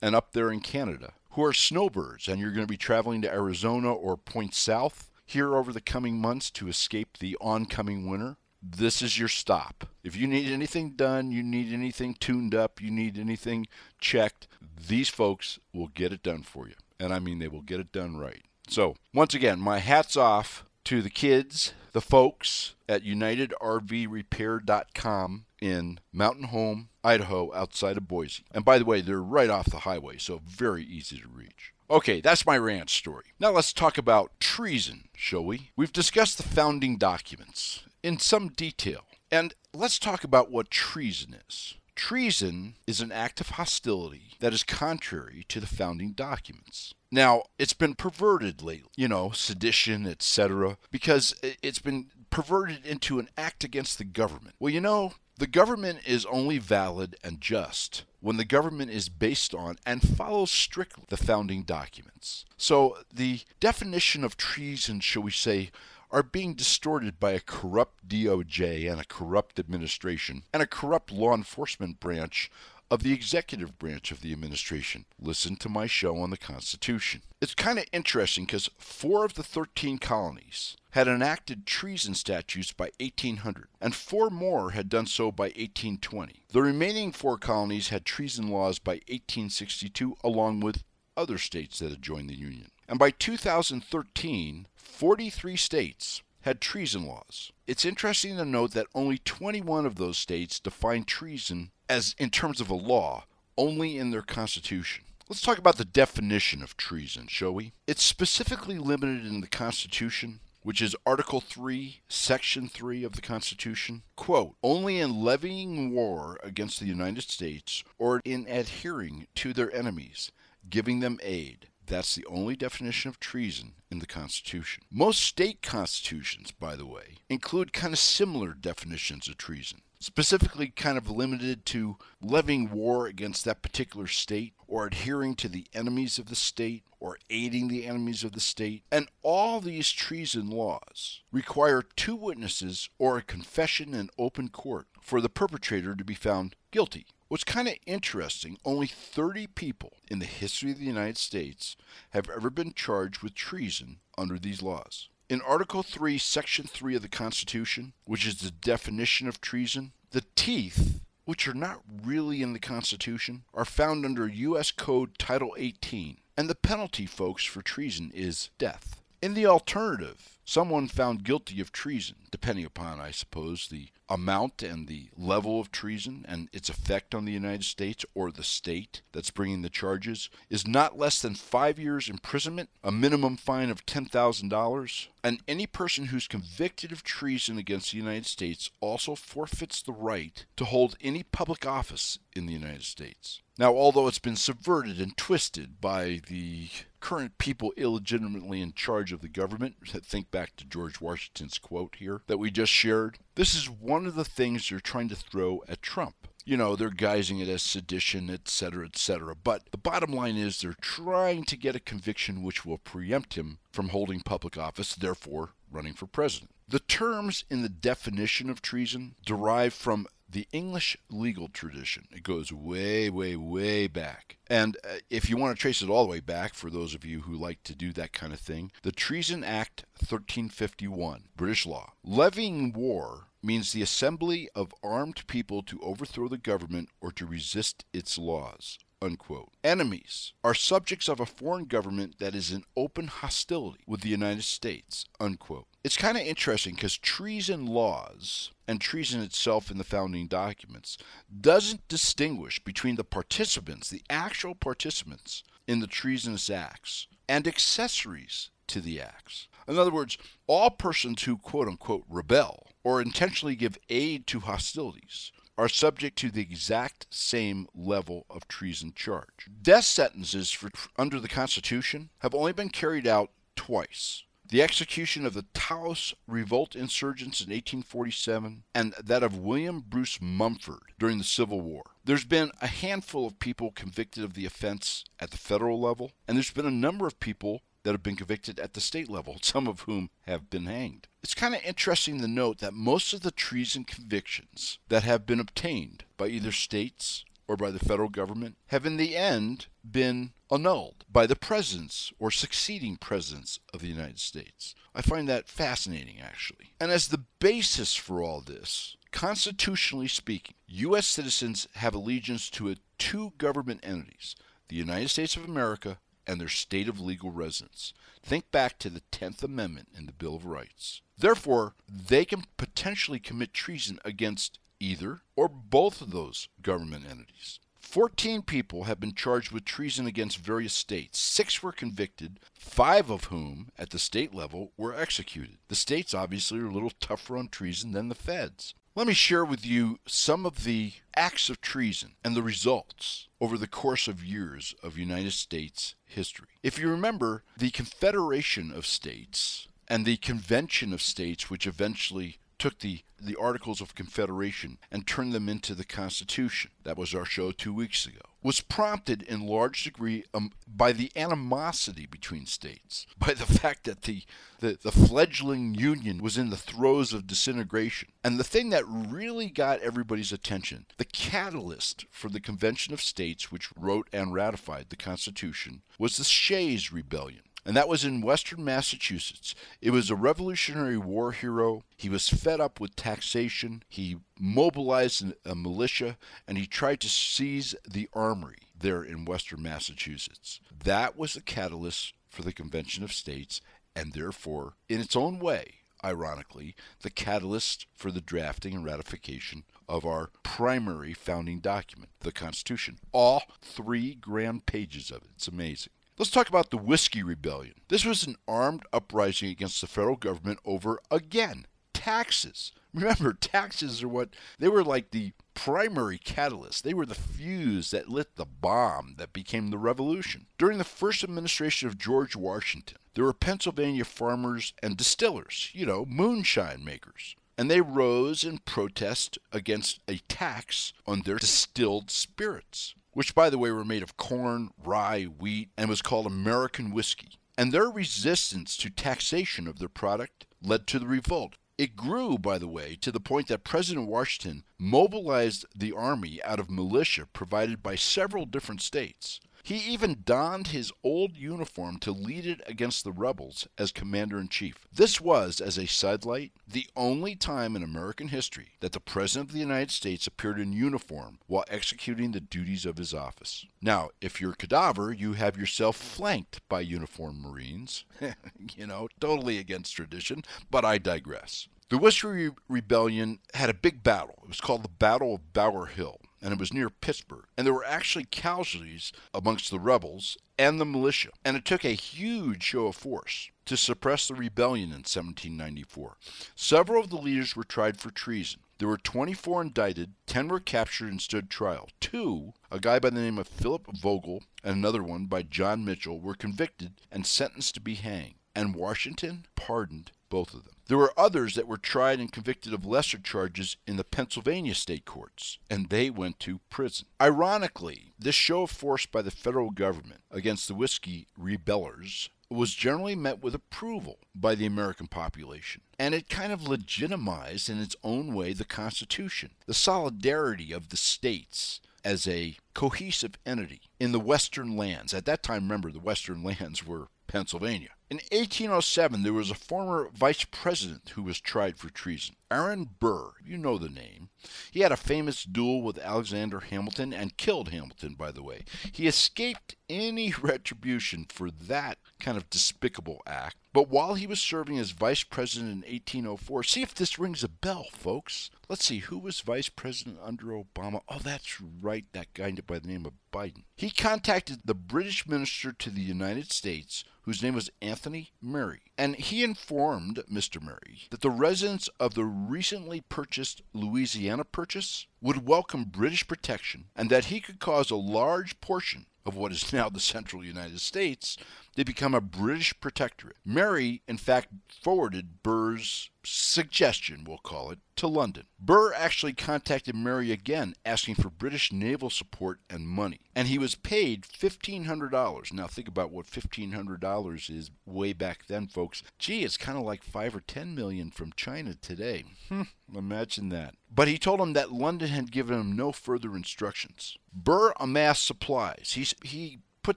and 0.00 0.16
up 0.16 0.32
there 0.32 0.50
in 0.50 0.60
Canada 0.60 1.12
who 1.32 1.44
are 1.44 1.52
snowbirds 1.52 2.28
and 2.28 2.40
you're 2.40 2.52
going 2.52 2.66
to 2.66 2.70
be 2.70 2.78
traveling 2.78 3.20
to 3.22 3.32
Arizona 3.32 3.92
or 3.92 4.16
Point 4.16 4.54
South, 4.54 5.09
here 5.30 5.56
over 5.56 5.72
the 5.72 5.80
coming 5.80 6.20
months 6.20 6.50
to 6.52 6.68
escape 6.68 7.18
the 7.18 7.36
oncoming 7.40 8.08
winter, 8.08 8.36
this 8.62 9.00
is 9.00 9.18
your 9.18 9.28
stop. 9.28 9.88
If 10.04 10.14
you 10.16 10.26
need 10.26 10.50
anything 10.50 10.90
done, 10.90 11.30
you 11.30 11.42
need 11.42 11.72
anything 11.72 12.14
tuned 12.14 12.54
up, 12.54 12.82
you 12.82 12.90
need 12.90 13.18
anything 13.18 13.66
checked, 13.98 14.46
these 14.88 15.08
folks 15.08 15.58
will 15.72 15.88
get 15.88 16.12
it 16.12 16.22
done 16.22 16.42
for 16.42 16.68
you. 16.68 16.74
And 16.98 17.12
I 17.12 17.18
mean, 17.18 17.38
they 17.38 17.48
will 17.48 17.62
get 17.62 17.80
it 17.80 17.92
done 17.92 18.16
right. 18.16 18.42
So, 18.68 18.96
once 19.14 19.34
again, 19.34 19.60
my 19.60 19.78
hat's 19.78 20.16
off 20.16 20.64
to 20.84 21.02
the 21.02 21.10
kids, 21.10 21.74
the 21.92 22.00
folks 22.00 22.74
at 22.88 23.04
UnitedRVRepair.com 23.04 25.44
in 25.60 26.00
Mountain 26.12 26.44
Home, 26.44 26.88
Idaho, 27.02 27.52
outside 27.54 27.96
of 27.96 28.06
Boise. 28.08 28.44
And 28.52 28.64
by 28.64 28.78
the 28.78 28.84
way, 28.84 29.00
they're 29.00 29.22
right 29.22 29.50
off 29.50 29.66
the 29.66 29.80
highway, 29.80 30.18
so 30.18 30.40
very 30.46 30.84
easy 30.84 31.18
to 31.18 31.28
reach. 31.28 31.74
Okay, 31.90 32.20
that's 32.20 32.46
my 32.46 32.56
rant 32.56 32.88
story. 32.88 33.24
Now 33.40 33.50
let's 33.50 33.72
talk 33.72 33.98
about 33.98 34.38
treason, 34.38 35.08
shall 35.16 35.44
we? 35.44 35.70
We've 35.76 35.92
discussed 35.92 36.36
the 36.36 36.44
founding 36.44 36.98
documents 36.98 37.82
in 38.00 38.20
some 38.20 38.50
detail, 38.50 39.00
and 39.28 39.54
let's 39.74 39.98
talk 39.98 40.22
about 40.22 40.52
what 40.52 40.70
treason 40.70 41.34
is. 41.48 41.74
Treason 41.96 42.74
is 42.86 43.00
an 43.00 43.10
act 43.10 43.40
of 43.40 43.50
hostility 43.50 44.36
that 44.38 44.52
is 44.52 44.62
contrary 44.62 45.44
to 45.48 45.58
the 45.58 45.66
founding 45.66 46.12
documents. 46.12 46.94
Now, 47.10 47.42
it's 47.58 47.72
been 47.72 47.94
perverted 47.94 48.62
lately, 48.62 48.88
you 48.96 49.08
know, 49.08 49.32
sedition, 49.32 50.06
etc., 50.06 50.78
because 50.92 51.34
it's 51.42 51.80
been 51.80 52.06
perverted 52.30 52.86
into 52.86 53.18
an 53.18 53.28
act 53.36 53.64
against 53.64 53.98
the 53.98 54.04
government. 54.04 54.54
Well, 54.60 54.72
you 54.72 54.80
know, 54.80 55.14
the 55.40 55.46
government 55.46 56.00
is 56.06 56.26
only 56.26 56.58
valid 56.58 57.16
and 57.24 57.40
just 57.40 58.04
when 58.20 58.36
the 58.36 58.44
government 58.44 58.90
is 58.90 59.08
based 59.08 59.54
on 59.54 59.78
and 59.86 60.02
follows 60.02 60.50
strictly 60.50 61.04
the 61.08 61.16
founding 61.16 61.62
documents. 61.62 62.44
So 62.58 62.98
the 63.10 63.40
definition 63.58 64.22
of 64.22 64.36
treason, 64.36 65.00
shall 65.00 65.22
we 65.22 65.30
say, 65.30 65.70
are 66.10 66.22
being 66.22 66.52
distorted 66.52 67.18
by 67.18 67.30
a 67.30 67.40
corrupt 67.40 68.06
DOJ 68.06 68.92
and 68.92 69.00
a 69.00 69.04
corrupt 69.06 69.58
administration 69.58 70.42
and 70.52 70.62
a 70.62 70.66
corrupt 70.66 71.10
law 71.10 71.34
enforcement 71.34 72.00
branch 72.00 72.50
of 72.90 73.02
the 73.02 73.12
executive 73.12 73.78
branch 73.78 74.10
of 74.10 74.20
the 74.20 74.32
administration. 74.32 75.04
Listen 75.20 75.56
to 75.56 75.68
my 75.68 75.86
show 75.86 76.16
on 76.18 76.30
the 76.30 76.36
Constitution. 76.36 77.22
It's 77.40 77.54
kind 77.54 77.78
of 77.78 77.84
interesting 77.92 78.44
because 78.44 78.68
four 78.78 79.24
of 79.24 79.34
the 79.34 79.44
13 79.44 79.98
colonies 79.98 80.76
had 80.90 81.06
enacted 81.06 81.66
treason 81.66 82.14
statutes 82.14 82.72
by 82.72 82.90
1800, 82.98 83.68
and 83.80 83.94
four 83.94 84.28
more 84.28 84.72
had 84.72 84.88
done 84.88 85.06
so 85.06 85.30
by 85.30 85.44
1820. 85.44 86.42
The 86.52 86.62
remaining 86.62 87.12
four 87.12 87.38
colonies 87.38 87.88
had 87.88 88.04
treason 88.04 88.48
laws 88.48 88.78
by 88.80 88.94
1862, 88.94 90.16
along 90.24 90.60
with 90.60 90.82
other 91.16 91.38
states 91.38 91.78
that 91.78 91.90
had 91.90 92.02
joined 92.02 92.28
the 92.28 92.38
Union. 92.38 92.70
And 92.88 92.98
by 92.98 93.10
2013, 93.12 94.66
43 94.74 95.56
states 95.56 96.22
had 96.42 96.60
treason 96.60 97.06
laws. 97.06 97.52
It's 97.66 97.84
interesting 97.84 98.36
to 98.36 98.44
note 98.44 98.72
that 98.72 98.86
only 98.94 99.18
21 99.18 99.86
of 99.86 99.96
those 99.96 100.18
states 100.18 100.58
define 100.58 101.04
treason 101.04 101.70
as 101.90 102.14
in 102.18 102.30
terms 102.30 102.60
of 102.60 102.70
a 102.70 102.74
law 102.74 103.24
only 103.58 103.98
in 103.98 104.12
their 104.12 104.22
constitution. 104.22 105.04
Let's 105.28 105.40
talk 105.40 105.58
about 105.58 105.76
the 105.76 105.84
definition 105.84 106.62
of 106.62 106.76
treason, 106.76 107.26
shall 107.26 107.52
we? 107.52 107.72
It's 107.88 108.04
specifically 108.04 108.78
limited 108.78 109.26
in 109.26 109.40
the 109.40 109.48
Constitution, 109.48 110.38
which 110.62 110.80
is 110.80 110.94
Article 111.04 111.40
3, 111.40 112.00
Section 112.08 112.68
3 112.68 113.02
of 113.02 113.14
the 113.14 113.20
Constitution. 113.20 114.02
Quote, 114.14 114.54
only 114.62 115.00
in 115.00 115.24
levying 115.24 115.92
war 115.92 116.38
against 116.44 116.78
the 116.78 116.86
United 116.86 117.24
States 117.24 117.82
or 117.98 118.20
in 118.24 118.46
adhering 118.48 119.26
to 119.36 119.52
their 119.52 119.74
enemies, 119.74 120.30
giving 120.68 121.00
them 121.00 121.18
aid. 121.22 121.66
That's 121.86 122.14
the 122.14 122.26
only 122.26 122.54
definition 122.54 123.08
of 123.08 123.18
treason 123.18 123.72
in 123.90 123.98
the 123.98 124.06
Constitution. 124.06 124.84
Most 124.92 125.22
state 125.22 125.60
constitutions, 125.60 126.52
by 126.52 126.76
the 126.76 126.86
way, 126.86 127.18
include 127.28 127.72
kind 127.72 127.92
of 127.92 127.98
similar 127.98 128.54
definitions 128.54 129.26
of 129.26 129.36
treason 129.36 129.82
specifically 130.00 130.68
kind 130.68 130.96
of 130.96 131.10
limited 131.10 131.66
to 131.66 131.96
levying 132.22 132.70
war 132.70 133.06
against 133.06 133.44
that 133.44 133.62
particular 133.62 134.06
state 134.06 134.54
or 134.66 134.86
adhering 134.86 135.34
to 135.36 135.48
the 135.48 135.66
enemies 135.74 136.18
of 136.18 136.26
the 136.26 136.34
state 136.34 136.82
or 136.98 137.18
aiding 137.28 137.68
the 137.68 137.86
enemies 137.86 138.24
of 138.24 138.32
the 138.32 138.40
state. 138.40 138.82
And 138.90 139.08
all 139.22 139.60
these 139.60 139.90
treason 139.90 140.50
laws 140.50 141.20
require 141.30 141.82
two 141.82 142.16
witnesses 142.16 142.88
or 142.98 143.18
a 143.18 143.22
confession 143.22 143.94
in 143.94 144.08
open 144.18 144.48
court 144.48 144.86
for 145.00 145.20
the 145.20 145.28
perpetrator 145.28 145.94
to 145.94 146.04
be 146.04 146.14
found 146.14 146.56
guilty. 146.70 147.06
What's 147.28 147.44
kind 147.44 147.68
of 147.68 147.74
interesting, 147.86 148.58
only 148.64 148.88
30 148.88 149.46
people 149.48 149.98
in 150.10 150.18
the 150.18 150.26
history 150.26 150.72
of 150.72 150.78
the 150.78 150.84
United 150.84 151.16
States 151.16 151.76
have 152.10 152.28
ever 152.28 152.50
been 152.50 152.72
charged 152.72 153.22
with 153.22 153.34
treason 153.34 153.98
under 154.18 154.38
these 154.38 154.62
laws. 154.62 155.08
In 155.30 155.40
Article 155.42 155.84
3, 155.84 156.18
Section 156.18 156.66
3 156.66 156.96
of 156.96 157.02
the 157.02 157.08
Constitution, 157.08 157.92
which 158.04 158.26
is 158.26 158.38
the 158.38 158.50
definition 158.50 159.28
of 159.28 159.40
treason, 159.40 159.92
the 160.10 160.24
teeth, 160.34 161.02
which 161.24 161.46
are 161.46 161.54
not 161.54 161.82
really 162.02 162.42
in 162.42 162.52
the 162.52 162.58
Constitution, 162.58 163.44
are 163.54 163.64
found 163.64 164.04
under 164.04 164.26
U.S. 164.26 164.72
Code 164.72 165.16
Title 165.20 165.54
18. 165.56 166.16
And 166.36 166.50
the 166.50 166.56
penalty, 166.56 167.06
folks, 167.06 167.44
for 167.44 167.62
treason 167.62 168.10
is 168.12 168.50
death. 168.58 169.00
In 169.22 169.34
the 169.34 169.46
alternative, 169.46 170.39
someone 170.50 170.88
found 170.88 171.22
guilty 171.22 171.60
of 171.60 171.70
treason, 171.70 172.16
depending 172.32 172.64
upon, 172.64 173.00
I 173.00 173.12
suppose, 173.12 173.68
the 173.68 173.86
amount 174.08 174.64
and 174.64 174.88
the 174.88 175.08
level 175.16 175.60
of 175.60 175.70
treason 175.70 176.24
and 176.26 176.48
its 176.52 176.68
effect 176.68 177.14
on 177.14 177.24
the 177.24 177.32
United 177.32 177.64
States 177.64 178.04
or 178.16 178.32
the 178.32 178.42
state 178.42 179.02
that's 179.12 179.30
bringing 179.30 179.62
the 179.62 179.70
charges 179.70 180.28
is 180.48 180.66
not 180.66 180.98
less 180.98 181.22
than 181.22 181.36
five 181.36 181.78
years 181.78 182.08
imprisonment, 182.08 182.68
a 182.82 182.90
minimum 182.90 183.36
fine 183.36 183.70
of 183.70 183.86
$10,000, 183.86 185.06
and 185.22 185.40
any 185.46 185.68
person 185.68 186.06
who's 186.06 186.26
convicted 186.26 186.90
of 186.90 187.04
treason 187.04 187.56
against 187.56 187.92
the 187.92 187.98
United 187.98 188.26
States 188.26 188.70
also 188.80 189.14
forfeits 189.14 189.80
the 189.80 189.92
right 189.92 190.46
to 190.56 190.64
hold 190.64 190.96
any 191.00 191.22
public 191.22 191.64
office 191.64 192.18
in 192.34 192.46
the 192.46 192.52
United 192.52 192.82
States. 192.82 193.40
Now, 193.60 193.74
although 193.76 194.08
it's 194.08 194.18
been 194.18 194.36
subverted 194.36 195.02
and 195.02 195.14
twisted 195.18 195.82
by 195.82 196.22
the 196.28 196.70
current 197.00 197.36
people 197.36 197.74
illegitimately 197.76 198.62
in 198.62 198.72
charge 198.72 199.12
of 199.12 199.20
the 199.20 199.28
government, 199.28 199.76
think 199.86 200.30
back 200.30 200.56
to 200.56 200.64
George 200.64 200.98
Washington's 200.98 201.58
quote 201.58 201.96
here 201.98 202.22
that 202.26 202.38
we 202.38 202.50
just 202.50 202.72
shared, 202.72 203.18
this 203.34 203.54
is 203.54 203.68
one 203.68 204.06
of 204.06 204.14
the 204.14 204.24
things 204.24 204.66
they're 204.66 204.80
trying 204.80 205.10
to 205.10 205.14
throw 205.14 205.62
at 205.68 205.82
Trump. 205.82 206.26
You 206.46 206.56
know, 206.56 206.74
they're 206.74 206.88
guising 206.88 207.42
it 207.42 207.50
as 207.50 207.60
sedition, 207.60 208.30
etc., 208.30 208.86
etc. 208.86 209.34
But 209.34 209.70
the 209.72 209.76
bottom 209.76 210.14
line 210.14 210.38
is 210.38 210.58
they're 210.58 210.74
trying 210.80 211.44
to 211.44 211.56
get 211.58 211.76
a 211.76 211.80
conviction 211.80 212.42
which 212.42 212.64
will 212.64 212.78
preempt 212.78 213.34
him 213.34 213.58
from 213.70 213.90
holding 213.90 214.20
public 214.20 214.56
office, 214.56 214.94
therefore 214.94 215.50
running 215.70 215.92
for 215.92 216.06
president. 216.06 216.52
The 216.66 216.78
terms 216.78 217.44
in 217.50 217.60
the 217.60 217.68
definition 217.68 218.48
of 218.48 218.62
treason 218.62 219.16
derive 219.26 219.74
from 219.74 220.06
the 220.30 220.46
English 220.52 220.96
legal 221.08 221.48
tradition. 221.48 222.06
It 222.12 222.22
goes 222.22 222.52
way, 222.52 223.10
way, 223.10 223.36
way 223.36 223.86
back. 223.86 224.36
And 224.48 224.76
uh, 224.84 224.98
if 225.08 225.28
you 225.28 225.36
want 225.36 225.56
to 225.56 225.60
trace 225.60 225.82
it 225.82 225.88
all 225.88 226.04
the 226.04 226.10
way 226.10 226.20
back, 226.20 226.54
for 226.54 226.70
those 226.70 226.94
of 226.94 227.04
you 227.04 227.20
who 227.20 227.34
like 227.34 227.62
to 227.64 227.74
do 227.74 227.92
that 227.92 228.12
kind 228.12 228.32
of 228.32 228.40
thing, 228.40 228.72
the 228.82 228.92
Treason 228.92 229.42
Act 229.44 229.84
1351, 229.98 231.24
British 231.36 231.66
law. 231.66 231.92
Levying 232.04 232.72
war 232.72 233.26
means 233.42 233.72
the 233.72 233.82
assembly 233.82 234.48
of 234.54 234.74
armed 234.82 235.26
people 235.26 235.62
to 235.62 235.80
overthrow 235.80 236.28
the 236.28 236.38
government 236.38 236.88
or 237.00 237.10
to 237.12 237.26
resist 237.26 237.84
its 237.92 238.18
laws. 238.18 238.78
Unquote. 239.02 239.48
Enemies 239.64 240.34
are 240.44 240.52
subjects 240.52 241.08
of 241.08 241.20
a 241.20 241.26
foreign 241.26 241.64
government 241.64 242.18
that 242.18 242.34
is 242.34 242.50
in 242.52 242.64
open 242.76 243.06
hostility 243.06 243.80
with 243.86 244.02
the 244.02 244.10
United 244.10 244.44
States. 244.44 245.06
Unquote. 245.18 245.66
It's 245.82 245.96
kind 245.96 246.18
of 246.18 246.22
interesting 246.22 246.74
because 246.74 246.98
treason 246.98 247.64
laws 247.64 248.50
and 248.70 248.80
treason 248.80 249.20
itself 249.20 249.68
in 249.68 249.78
the 249.78 249.84
founding 249.84 250.28
documents 250.28 250.96
doesn't 251.40 251.88
distinguish 251.88 252.62
between 252.62 252.94
the 252.94 253.02
participants, 253.02 253.90
the 253.90 254.02
actual 254.08 254.54
participants 254.54 255.42
in 255.66 255.80
the 255.80 255.88
treasonous 255.88 256.48
acts, 256.48 257.08
and 257.28 257.48
accessories 257.48 258.50
to 258.68 258.80
the 258.80 259.00
acts. 259.00 259.48
In 259.66 259.76
other 259.76 259.90
words, 259.90 260.16
all 260.46 260.70
persons 260.70 261.24
who 261.24 261.36
quote 261.36 261.66
unquote 261.66 262.04
rebel 262.08 262.68
or 262.84 263.02
intentionally 263.02 263.56
give 263.56 263.76
aid 263.88 264.28
to 264.28 264.38
hostilities 264.38 265.32
are 265.58 265.68
subject 265.68 266.16
to 266.18 266.30
the 266.30 266.40
exact 266.40 267.08
same 267.10 267.66
level 267.74 268.24
of 268.30 268.46
treason 268.46 268.92
charge. 268.94 269.48
Death 269.60 269.84
sentences 269.84 270.52
for, 270.52 270.70
under 270.96 271.18
the 271.18 271.26
Constitution 271.26 272.10
have 272.20 272.36
only 272.36 272.52
been 272.52 272.68
carried 272.68 273.08
out 273.08 273.32
twice. 273.56 274.22
The 274.50 274.62
execution 274.62 275.24
of 275.24 275.34
the 275.34 275.46
Taos 275.54 276.12
revolt 276.26 276.74
insurgents 276.74 277.40
in 277.40 277.50
1847 277.50 278.64
and 278.74 278.94
that 279.00 279.22
of 279.22 279.38
William 279.38 279.80
Bruce 279.80 280.18
Mumford 280.20 280.92
during 280.98 281.18
the 281.18 281.24
Civil 281.24 281.60
War. 281.60 281.84
There's 282.04 282.24
been 282.24 282.50
a 282.60 282.66
handful 282.66 283.28
of 283.28 283.38
people 283.38 283.70
convicted 283.70 284.24
of 284.24 284.34
the 284.34 284.46
offense 284.46 285.04
at 285.20 285.30
the 285.30 285.36
federal 285.36 285.80
level, 285.80 286.10
and 286.26 286.36
there's 286.36 286.50
been 286.50 286.66
a 286.66 286.70
number 286.72 287.06
of 287.06 287.20
people 287.20 287.62
that 287.84 287.92
have 287.92 288.02
been 288.02 288.16
convicted 288.16 288.58
at 288.58 288.74
the 288.74 288.80
state 288.80 289.08
level, 289.08 289.38
some 289.42 289.68
of 289.68 289.82
whom 289.82 290.10
have 290.22 290.50
been 290.50 290.66
hanged. 290.66 291.06
It's 291.22 291.34
kind 291.34 291.54
of 291.54 291.62
interesting 291.64 292.20
to 292.20 292.26
note 292.26 292.58
that 292.58 292.74
most 292.74 293.12
of 293.12 293.20
the 293.20 293.30
treason 293.30 293.84
convictions 293.84 294.80
that 294.88 295.04
have 295.04 295.26
been 295.26 295.38
obtained 295.38 296.04
by 296.16 296.26
either 296.26 296.50
states 296.50 297.24
or 297.50 297.56
by 297.56 297.72
the 297.72 297.80
federal 297.80 298.08
government 298.08 298.56
have 298.68 298.86
in 298.86 298.96
the 298.96 299.16
end 299.16 299.66
been 299.84 300.30
annulled 300.52 301.04
by 301.10 301.26
the 301.26 301.34
presidents 301.34 302.12
or 302.20 302.30
succeeding 302.30 302.96
presidents 302.96 303.58
of 303.74 303.80
the 303.80 303.88
United 303.88 304.20
States. 304.20 304.76
I 304.94 305.02
find 305.02 305.28
that 305.28 305.48
fascinating, 305.48 306.20
actually. 306.20 306.74
And 306.78 306.92
as 306.92 307.08
the 307.08 307.24
basis 307.40 307.96
for 307.96 308.22
all 308.22 308.40
this, 308.40 308.96
constitutionally 309.10 310.06
speaking, 310.06 310.54
U.S. 310.68 311.08
citizens 311.08 311.66
have 311.74 311.92
allegiance 311.92 312.50
to 312.50 312.76
two 312.98 313.32
government 313.36 313.80
entities 313.82 314.36
the 314.68 314.76
United 314.76 315.08
States 315.08 315.36
of 315.36 315.44
America 315.44 315.98
and 316.28 316.40
their 316.40 316.46
state 316.46 316.88
of 316.88 317.00
legal 317.00 317.32
residence. 317.32 317.92
Think 318.22 318.52
back 318.52 318.78
to 318.78 318.90
the 318.90 319.02
10th 319.10 319.42
Amendment 319.42 319.88
in 319.98 320.06
the 320.06 320.12
Bill 320.12 320.36
of 320.36 320.44
Rights. 320.44 321.02
Therefore, 321.18 321.74
they 321.88 322.24
can 322.24 322.44
potentially 322.56 323.18
commit 323.18 323.52
treason 323.52 323.98
against 324.04 324.60
either 324.80 325.20
or 325.36 325.48
both 325.48 326.00
of 326.00 326.10
those 326.10 326.48
government 326.62 327.04
entities. 327.08 327.60
14 327.90 328.42
people 328.42 328.84
have 328.84 329.00
been 329.00 329.14
charged 329.14 329.50
with 329.50 329.64
treason 329.64 330.06
against 330.06 330.38
various 330.38 330.72
states. 330.72 331.18
Six 331.18 331.62
were 331.62 331.72
convicted, 331.72 332.38
five 332.54 333.10
of 333.10 333.24
whom, 333.24 333.70
at 333.76 333.90
the 333.90 333.98
state 333.98 334.32
level, 334.32 334.72
were 334.76 334.94
executed. 334.94 335.58
The 335.68 335.74
states 335.74 336.14
obviously 336.14 336.60
are 336.60 336.66
a 336.66 336.72
little 336.72 336.92
tougher 337.00 337.36
on 337.36 337.48
treason 337.48 337.90
than 337.92 338.08
the 338.08 338.14
feds. 338.14 338.74
Let 338.94 339.06
me 339.06 339.12
share 339.14 339.44
with 339.44 339.64
you 339.64 339.98
some 340.06 340.44
of 340.44 340.64
the 340.64 340.92
acts 341.16 341.48
of 341.48 341.60
treason 341.60 342.16
and 342.24 342.36
the 342.36 342.42
results 342.42 343.28
over 343.40 343.56
the 343.56 343.68
course 343.68 344.08
of 344.08 344.24
years 344.24 344.74
of 344.82 344.98
United 344.98 345.32
States 345.32 345.94
history. 346.04 346.48
If 346.62 346.78
you 346.78 346.88
remember, 346.88 347.44
the 347.56 347.70
Confederation 347.70 348.72
of 348.72 348.86
States 348.86 349.68
and 349.88 350.04
the 350.04 350.16
Convention 350.16 350.92
of 350.92 351.02
States, 351.02 351.48
which 351.48 351.66
eventually 351.66 352.38
took 352.60 352.78
the, 352.80 353.00
the 353.18 353.36
Articles 353.36 353.80
of 353.80 353.94
Confederation 353.94 354.78
and 354.92 355.06
turned 355.06 355.32
them 355.32 355.48
into 355.48 355.74
the 355.74 355.84
Constitution. 355.84 356.70
That 356.84 356.98
was 356.98 357.14
our 357.14 357.24
show 357.24 357.50
two 357.52 357.72
weeks 357.72 358.06
ago. 358.06 358.20
Was 358.42 358.60
prompted 358.60 359.22
in 359.22 359.46
large 359.46 359.84
degree 359.84 360.24
um, 360.32 360.52
by 360.66 360.92
the 360.92 361.10
animosity 361.16 362.06
between 362.06 362.46
states, 362.46 363.06
by 363.18 363.32
the 363.32 363.46
fact 363.46 363.84
that 363.84 364.02
the, 364.02 364.22
the, 364.60 364.78
the 364.80 364.92
fledgling 364.92 365.74
Union 365.74 366.22
was 366.22 366.36
in 366.36 366.50
the 366.50 366.56
throes 366.56 367.12
of 367.12 367.26
disintegration. 367.26 368.10
And 368.22 368.38
the 368.38 368.44
thing 368.44 368.70
that 368.70 368.84
really 368.86 369.48
got 369.48 369.80
everybody's 369.80 370.32
attention, 370.32 370.84
the 370.98 371.04
catalyst 371.06 372.04
for 372.10 372.28
the 372.28 372.40
Convention 372.40 372.92
of 372.92 373.00
States, 373.00 373.50
which 373.50 373.70
wrote 373.76 374.08
and 374.12 374.34
ratified 374.34 374.86
the 374.90 374.96
Constitution, 374.96 375.80
was 375.98 376.18
the 376.18 376.24
Shays 376.24 376.92
Rebellion 376.92 377.42
and 377.64 377.76
that 377.76 377.88
was 377.88 378.04
in 378.04 378.20
western 378.20 378.64
Massachusetts. 378.64 379.54
It 379.80 379.90
was 379.90 380.10
a 380.10 380.16
Revolutionary 380.16 380.96
War 380.96 381.32
hero. 381.32 381.82
He 381.96 382.08
was 382.08 382.28
fed 382.28 382.60
up 382.60 382.80
with 382.80 382.96
taxation. 382.96 383.82
He 383.88 384.18
mobilized 384.38 385.34
a 385.44 385.54
militia 385.54 386.16
and 386.46 386.56
he 386.56 386.66
tried 386.66 387.00
to 387.00 387.08
seize 387.08 387.74
the 387.88 388.08
armory 388.12 388.68
there 388.78 389.02
in 389.02 389.24
western 389.24 389.62
Massachusetts. 389.62 390.60
That 390.84 391.16
was 391.16 391.34
the 391.34 391.42
catalyst 391.42 392.14
for 392.28 392.42
the 392.42 392.52
Convention 392.52 393.04
of 393.04 393.12
States 393.12 393.60
and 393.94 394.12
therefore, 394.12 394.74
in 394.88 395.00
its 395.00 395.16
own 395.16 395.38
way, 395.38 395.74
ironically, 396.02 396.74
the 397.02 397.10
catalyst 397.10 397.86
for 397.94 398.10
the 398.10 398.20
drafting 398.20 398.74
and 398.74 398.84
ratification 398.84 399.64
of 399.88 400.06
our 400.06 400.30
primary 400.42 401.12
founding 401.12 401.58
document, 401.58 402.10
the 402.20 402.32
Constitution. 402.32 402.98
All 403.12 403.42
three 403.60 404.14
grand 404.14 404.66
pages 404.66 405.10
of 405.10 405.18
it. 405.18 405.30
It's 405.34 405.48
amazing. 405.48 405.92
Let's 406.20 406.30
talk 406.30 406.50
about 406.50 406.68
the 406.68 406.76
Whiskey 406.76 407.22
Rebellion. 407.22 407.76
This 407.88 408.04
was 408.04 408.26
an 408.26 408.36
armed 408.46 408.82
uprising 408.92 409.48
against 409.48 409.80
the 409.80 409.86
federal 409.86 410.16
government 410.16 410.58
over, 410.66 411.00
again, 411.10 411.64
taxes. 411.94 412.72
Remember, 412.92 413.32
taxes 413.40 414.02
are 414.02 414.08
what 414.08 414.28
they 414.58 414.68
were 414.68 414.84
like 414.84 415.12
the 415.12 415.32
primary 415.54 416.18
catalyst. 416.18 416.84
They 416.84 416.92
were 416.92 417.06
the 417.06 417.14
fuse 417.14 417.90
that 417.92 418.10
lit 418.10 418.36
the 418.36 418.44
bomb 418.44 419.14
that 419.16 419.32
became 419.32 419.70
the 419.70 419.78
revolution. 419.78 420.44
During 420.58 420.76
the 420.76 420.84
first 420.84 421.24
administration 421.24 421.88
of 421.88 421.96
George 421.96 422.36
Washington, 422.36 422.98
there 423.14 423.24
were 423.24 423.32
Pennsylvania 423.32 424.04
farmers 424.04 424.74
and 424.82 424.98
distillers, 424.98 425.70
you 425.72 425.86
know, 425.86 426.04
moonshine 426.04 426.84
makers. 426.84 427.34
And 427.60 427.70
they 427.70 427.82
rose 427.82 428.42
in 428.42 428.56
protest 428.60 429.38
against 429.52 430.00
a 430.08 430.16
tax 430.28 430.94
on 431.06 431.20
their 431.20 431.36
distilled 431.36 432.10
spirits 432.10 432.94
which, 433.12 433.34
by 433.34 433.50
the 433.50 433.58
way, 433.58 433.70
were 433.70 433.84
made 433.84 434.02
of 434.02 434.16
corn, 434.16 434.70
rye, 434.82 435.24
wheat, 435.24 435.68
and 435.76 435.90
was 435.90 436.00
called 436.00 436.26
American 436.26 436.90
whiskey. 436.90 437.38
And 437.58 437.70
their 437.70 437.90
resistance 437.90 438.76
to 438.78 438.88
taxation 438.88 439.66
of 439.66 439.78
their 439.78 439.90
product 439.90 440.46
led 440.62 440.86
to 440.86 440.98
the 440.98 441.06
revolt. 441.06 441.56
It 441.76 441.96
grew, 441.96 442.38
by 442.38 442.58
the 442.58 442.68
way, 442.68 442.96
to 443.00 443.12
the 443.12 443.20
point 443.20 443.48
that 443.48 443.64
President 443.64 444.06
Washington 444.06 444.64
mobilized 444.78 445.66
the 445.74 445.92
army 445.92 446.42
out 446.44 446.60
of 446.60 446.70
militia 446.70 447.26
provided 447.32 447.82
by 447.82 447.94
several 447.94 448.46
different 448.46 448.82
states. 448.82 449.40
He 449.62 449.76
even 449.76 450.22
donned 450.24 450.68
his 450.68 450.92
old 451.04 451.36
uniform 451.36 451.98
to 451.98 452.12
lead 452.12 452.46
it 452.46 452.60
against 452.66 453.04
the 453.04 453.12
rebels 453.12 453.68
as 453.78 453.92
commander 453.92 454.38
in 454.38 454.48
chief. 454.48 454.86
This 454.92 455.20
was, 455.20 455.60
as 455.60 455.78
a 455.78 455.86
sidelight, 455.86 456.52
the 456.66 456.86
only 456.96 457.36
time 457.36 457.76
in 457.76 457.82
American 457.82 458.28
history 458.28 458.72
that 458.80 458.92
the 458.92 459.00
President 459.00 459.50
of 459.50 459.54
the 459.54 459.60
United 459.60 459.90
States 459.90 460.26
appeared 460.26 460.58
in 460.58 460.72
uniform 460.72 461.38
while 461.46 461.64
executing 461.68 462.32
the 462.32 462.40
duties 462.40 462.86
of 462.86 462.96
his 462.96 463.14
office. 463.14 463.66
Now, 463.82 464.10
if 464.20 464.40
you're 464.40 464.54
cadaver, 464.54 465.12
you 465.12 465.34
have 465.34 465.56
yourself 465.56 465.96
flanked 465.96 466.60
by 466.68 466.80
uniformed 466.80 467.40
Marines. 467.40 468.04
you 468.76 468.86
know, 468.86 469.08
totally 469.20 469.58
against 469.58 469.94
tradition, 469.94 470.42
but 470.70 470.84
I 470.84 470.98
digress. 470.98 471.68
The 471.90 471.98
Whiskey 471.98 472.50
Rebellion 472.68 473.40
had 473.54 473.68
a 473.68 473.74
big 473.74 474.02
battle. 474.04 474.38
It 474.44 474.48
was 474.48 474.60
called 474.60 474.84
the 474.84 474.88
Battle 474.88 475.34
of 475.34 475.52
Bower 475.52 475.86
Hill 475.86 476.20
and 476.42 476.52
it 476.52 476.58
was 476.58 476.72
near 476.72 476.90
Pittsburgh. 476.90 477.44
And 477.56 477.66
there 477.66 477.74
were 477.74 477.84
actually 477.84 478.24
casualties 478.24 479.12
amongst 479.34 479.70
the 479.70 479.78
rebels 479.78 480.38
and 480.58 480.80
the 480.80 480.84
militia. 480.84 481.30
And 481.44 481.56
it 481.56 481.64
took 481.64 481.84
a 481.84 481.90
huge 481.90 482.62
show 482.62 482.86
of 482.86 482.96
force 482.96 483.50
to 483.66 483.76
suppress 483.76 484.28
the 484.28 484.34
rebellion 484.34 484.88
in 484.88 485.04
1794. 485.04 486.16
Several 486.54 487.02
of 487.02 487.10
the 487.10 487.16
leaders 487.16 487.54
were 487.54 487.64
tried 487.64 487.98
for 488.00 488.10
treason. 488.10 488.60
There 488.78 488.88
were 488.88 488.96
24 488.96 489.62
indicted, 489.62 490.14
10 490.26 490.48
were 490.48 490.58
captured 490.58 491.10
and 491.10 491.20
stood 491.20 491.50
trial. 491.50 491.90
Two, 492.00 492.54
a 492.70 492.80
guy 492.80 492.98
by 492.98 493.10
the 493.10 493.20
name 493.20 493.38
of 493.38 493.46
Philip 493.46 493.86
Vogel 493.94 494.42
and 494.64 494.74
another 494.74 495.02
one 495.02 495.26
by 495.26 495.42
John 495.42 495.84
Mitchell, 495.84 496.18
were 496.18 496.34
convicted 496.34 496.94
and 497.12 497.26
sentenced 497.26 497.74
to 497.74 497.80
be 497.80 497.94
hanged. 497.94 498.36
And 498.54 498.74
Washington 498.74 499.46
pardoned 499.54 500.12
both 500.30 500.54
of 500.54 500.64
them. 500.64 500.74
There 500.86 500.98
were 500.98 501.12
others 501.16 501.54
that 501.54 501.68
were 501.68 501.76
tried 501.76 502.18
and 502.18 502.32
convicted 502.32 502.72
of 502.72 502.86
lesser 502.86 503.18
charges 503.18 503.76
in 503.86 503.96
the 503.96 504.04
Pennsylvania 504.04 504.74
state 504.74 505.04
courts, 505.04 505.58
and 505.68 505.88
they 505.88 506.10
went 506.10 506.40
to 506.40 506.60
prison. 506.70 507.06
Ironically, 507.20 508.12
this 508.18 508.34
show 508.34 508.62
of 508.62 508.70
force 508.70 509.06
by 509.06 509.22
the 509.22 509.30
federal 509.30 509.70
government 509.70 510.22
against 510.30 510.66
the 510.66 510.74
whiskey 510.74 511.26
rebellers 511.36 512.30
was 512.50 512.74
generally 512.74 513.14
met 513.14 513.42
with 513.42 513.54
approval 513.54 514.18
by 514.34 514.56
the 514.56 514.66
American 514.66 515.06
population. 515.06 515.82
And 515.98 516.14
it 516.14 516.28
kind 516.28 516.52
of 516.52 516.66
legitimized 516.66 517.70
in 517.70 517.80
its 517.80 517.94
own 518.02 518.34
way 518.34 518.52
the 518.52 518.64
Constitution, 518.64 519.50
the 519.66 519.74
solidarity 519.74 520.72
of 520.72 520.88
the 520.88 520.96
states 520.96 521.80
as 522.04 522.26
a 522.26 522.56
cohesive 522.74 523.38
entity 523.46 523.82
in 524.00 524.12
the 524.12 524.20
Western 524.20 524.76
lands. 524.76 525.14
At 525.14 525.26
that 525.26 525.42
time, 525.42 525.62
remember, 525.62 525.92
the 525.92 526.00
Western 526.00 526.42
lands 526.60 526.84
were 526.84 527.08
Pennsylvania. 527.26 527.90
In 528.10 528.16
1807, 528.32 529.22
there 529.22 529.32
was 529.32 529.52
a 529.52 529.54
former 529.54 530.10
vice 530.12 530.42
president 530.42 531.10
who 531.10 531.22
was 531.22 531.40
tried 531.40 531.78
for 531.78 531.90
treason. 531.90 532.34
Aaron 532.50 532.90
Burr, 532.98 533.34
you 533.44 533.56
know 533.56 533.78
the 533.78 533.88
name. 533.88 534.30
He 534.72 534.80
had 534.80 534.90
a 534.90 534.96
famous 534.96 535.44
duel 535.44 535.80
with 535.82 535.96
Alexander 535.96 536.58
Hamilton 536.58 537.12
and 537.12 537.36
killed 537.36 537.68
Hamilton, 537.68 538.14
by 538.14 538.32
the 538.32 538.42
way. 538.42 538.64
He 538.90 539.06
escaped 539.06 539.76
any 539.88 540.34
retribution 540.42 541.26
for 541.28 541.52
that 541.52 541.98
kind 542.18 542.36
of 542.36 542.50
despicable 542.50 543.22
act. 543.28 543.56
But 543.72 543.88
while 543.88 544.14
he 544.14 544.26
was 544.26 544.40
serving 544.40 544.78
as 544.78 544.90
vice 544.90 545.22
president 545.22 545.70
in 545.70 545.92
1804, 545.92 546.64
see 546.64 546.82
if 546.82 546.92
this 546.92 547.20
rings 547.20 547.44
a 547.44 547.48
bell, 547.48 547.86
folks. 547.92 548.50
Let's 548.68 548.84
see, 548.84 548.98
who 548.98 549.20
was 549.20 549.40
vice 549.40 549.68
president 549.68 550.18
under 550.20 550.46
Obama? 550.46 551.02
Oh, 551.08 551.20
that's 551.22 551.60
right, 551.60 552.06
that 552.12 552.34
guy 552.34 552.50
by 552.66 552.80
the 552.80 552.88
name 552.88 553.06
of 553.06 553.12
Biden. 553.32 553.62
He 553.76 553.90
contacted 553.90 554.62
the 554.64 554.74
British 554.74 555.28
minister 555.28 555.72
to 555.72 555.90
the 555.90 556.00
United 556.00 556.50
States 556.50 557.04
whose 557.22 557.42
name 557.42 557.54
was 557.54 557.70
Anthony 557.82 558.32
Merry. 558.40 558.80
and 558.96 559.16
he 559.16 559.42
informed 559.44 560.22
Mr. 560.30 560.60
Merry 560.62 561.02
that 561.10 561.20
the 561.20 561.30
residents 561.30 561.88
of 561.98 562.14
the 562.14 562.24
recently 562.24 563.00
purchased 563.02 563.62
Louisiana 563.72 564.44
Purchase 564.44 565.06
would 565.20 565.46
welcome 565.46 565.84
British 565.84 566.26
protection 566.26 566.86
and 566.96 567.10
that 567.10 567.26
he 567.26 567.40
could 567.40 567.60
cause 567.60 567.90
a 567.90 567.96
large 567.96 568.60
portion 568.60 569.06
of 569.26 569.36
what 569.36 569.52
is 569.52 569.72
now 569.72 569.88
the 569.88 570.00
central 570.00 570.44
United 570.44 570.80
States 570.80 571.36
to 571.76 571.84
become 571.84 572.14
a 572.14 572.20
British 572.20 572.78
protectorate. 572.80 573.36
Merry, 573.44 574.02
in 574.08 574.18
fact, 574.18 574.48
forwarded 574.82 575.42
Burr's 575.42 576.10
suggestion, 576.24 577.24
we'll 577.26 577.38
call 577.38 577.70
it, 577.70 577.78
to 577.96 578.06
London. 578.06 578.44
Burr 578.58 578.92
actually 578.92 579.32
contacted 579.32 579.94
Merry 579.94 580.32
again, 580.32 580.74
asking 580.84 581.14
for 581.14 581.30
British 581.30 581.72
naval 581.72 582.10
support 582.10 582.60
and 582.68 582.88
money, 582.88 583.20
and 583.34 583.48
he 583.48 583.58
was 583.58 583.74
paid 583.74 584.22
$1,500. 584.22 585.52
Now, 585.52 585.66
think 585.66 585.88
about 585.88 586.10
what 586.10 586.26
$1,500 586.26 587.50
is 587.50 587.70
way 587.86 588.12
back 588.12 588.46
then, 588.46 588.66
folks. 588.66 589.02
Gee, 589.18 589.44
it's 589.44 589.56
kind 589.56 589.78
of 589.78 589.84
like 589.84 590.02
5 590.02 590.36
or 590.36 590.40
10 590.40 590.74
million 590.74 591.10
from 591.10 591.32
China 591.36 591.74
today. 591.74 592.24
Hmm, 592.48 592.62
imagine 592.94 593.48
that. 593.50 593.74
But 593.92 594.08
he 594.08 594.18
told 594.18 594.40
him 594.40 594.52
that 594.54 594.72
London 594.72 595.08
had 595.08 595.32
given 595.32 595.58
him 595.58 595.76
no 595.76 595.92
further 595.92 596.36
instructions. 596.36 597.16
Burr 597.32 597.72
amassed 597.78 598.26
supplies. 598.26 598.92
He, 598.94 599.06
he 599.26 599.58
put 599.82 599.96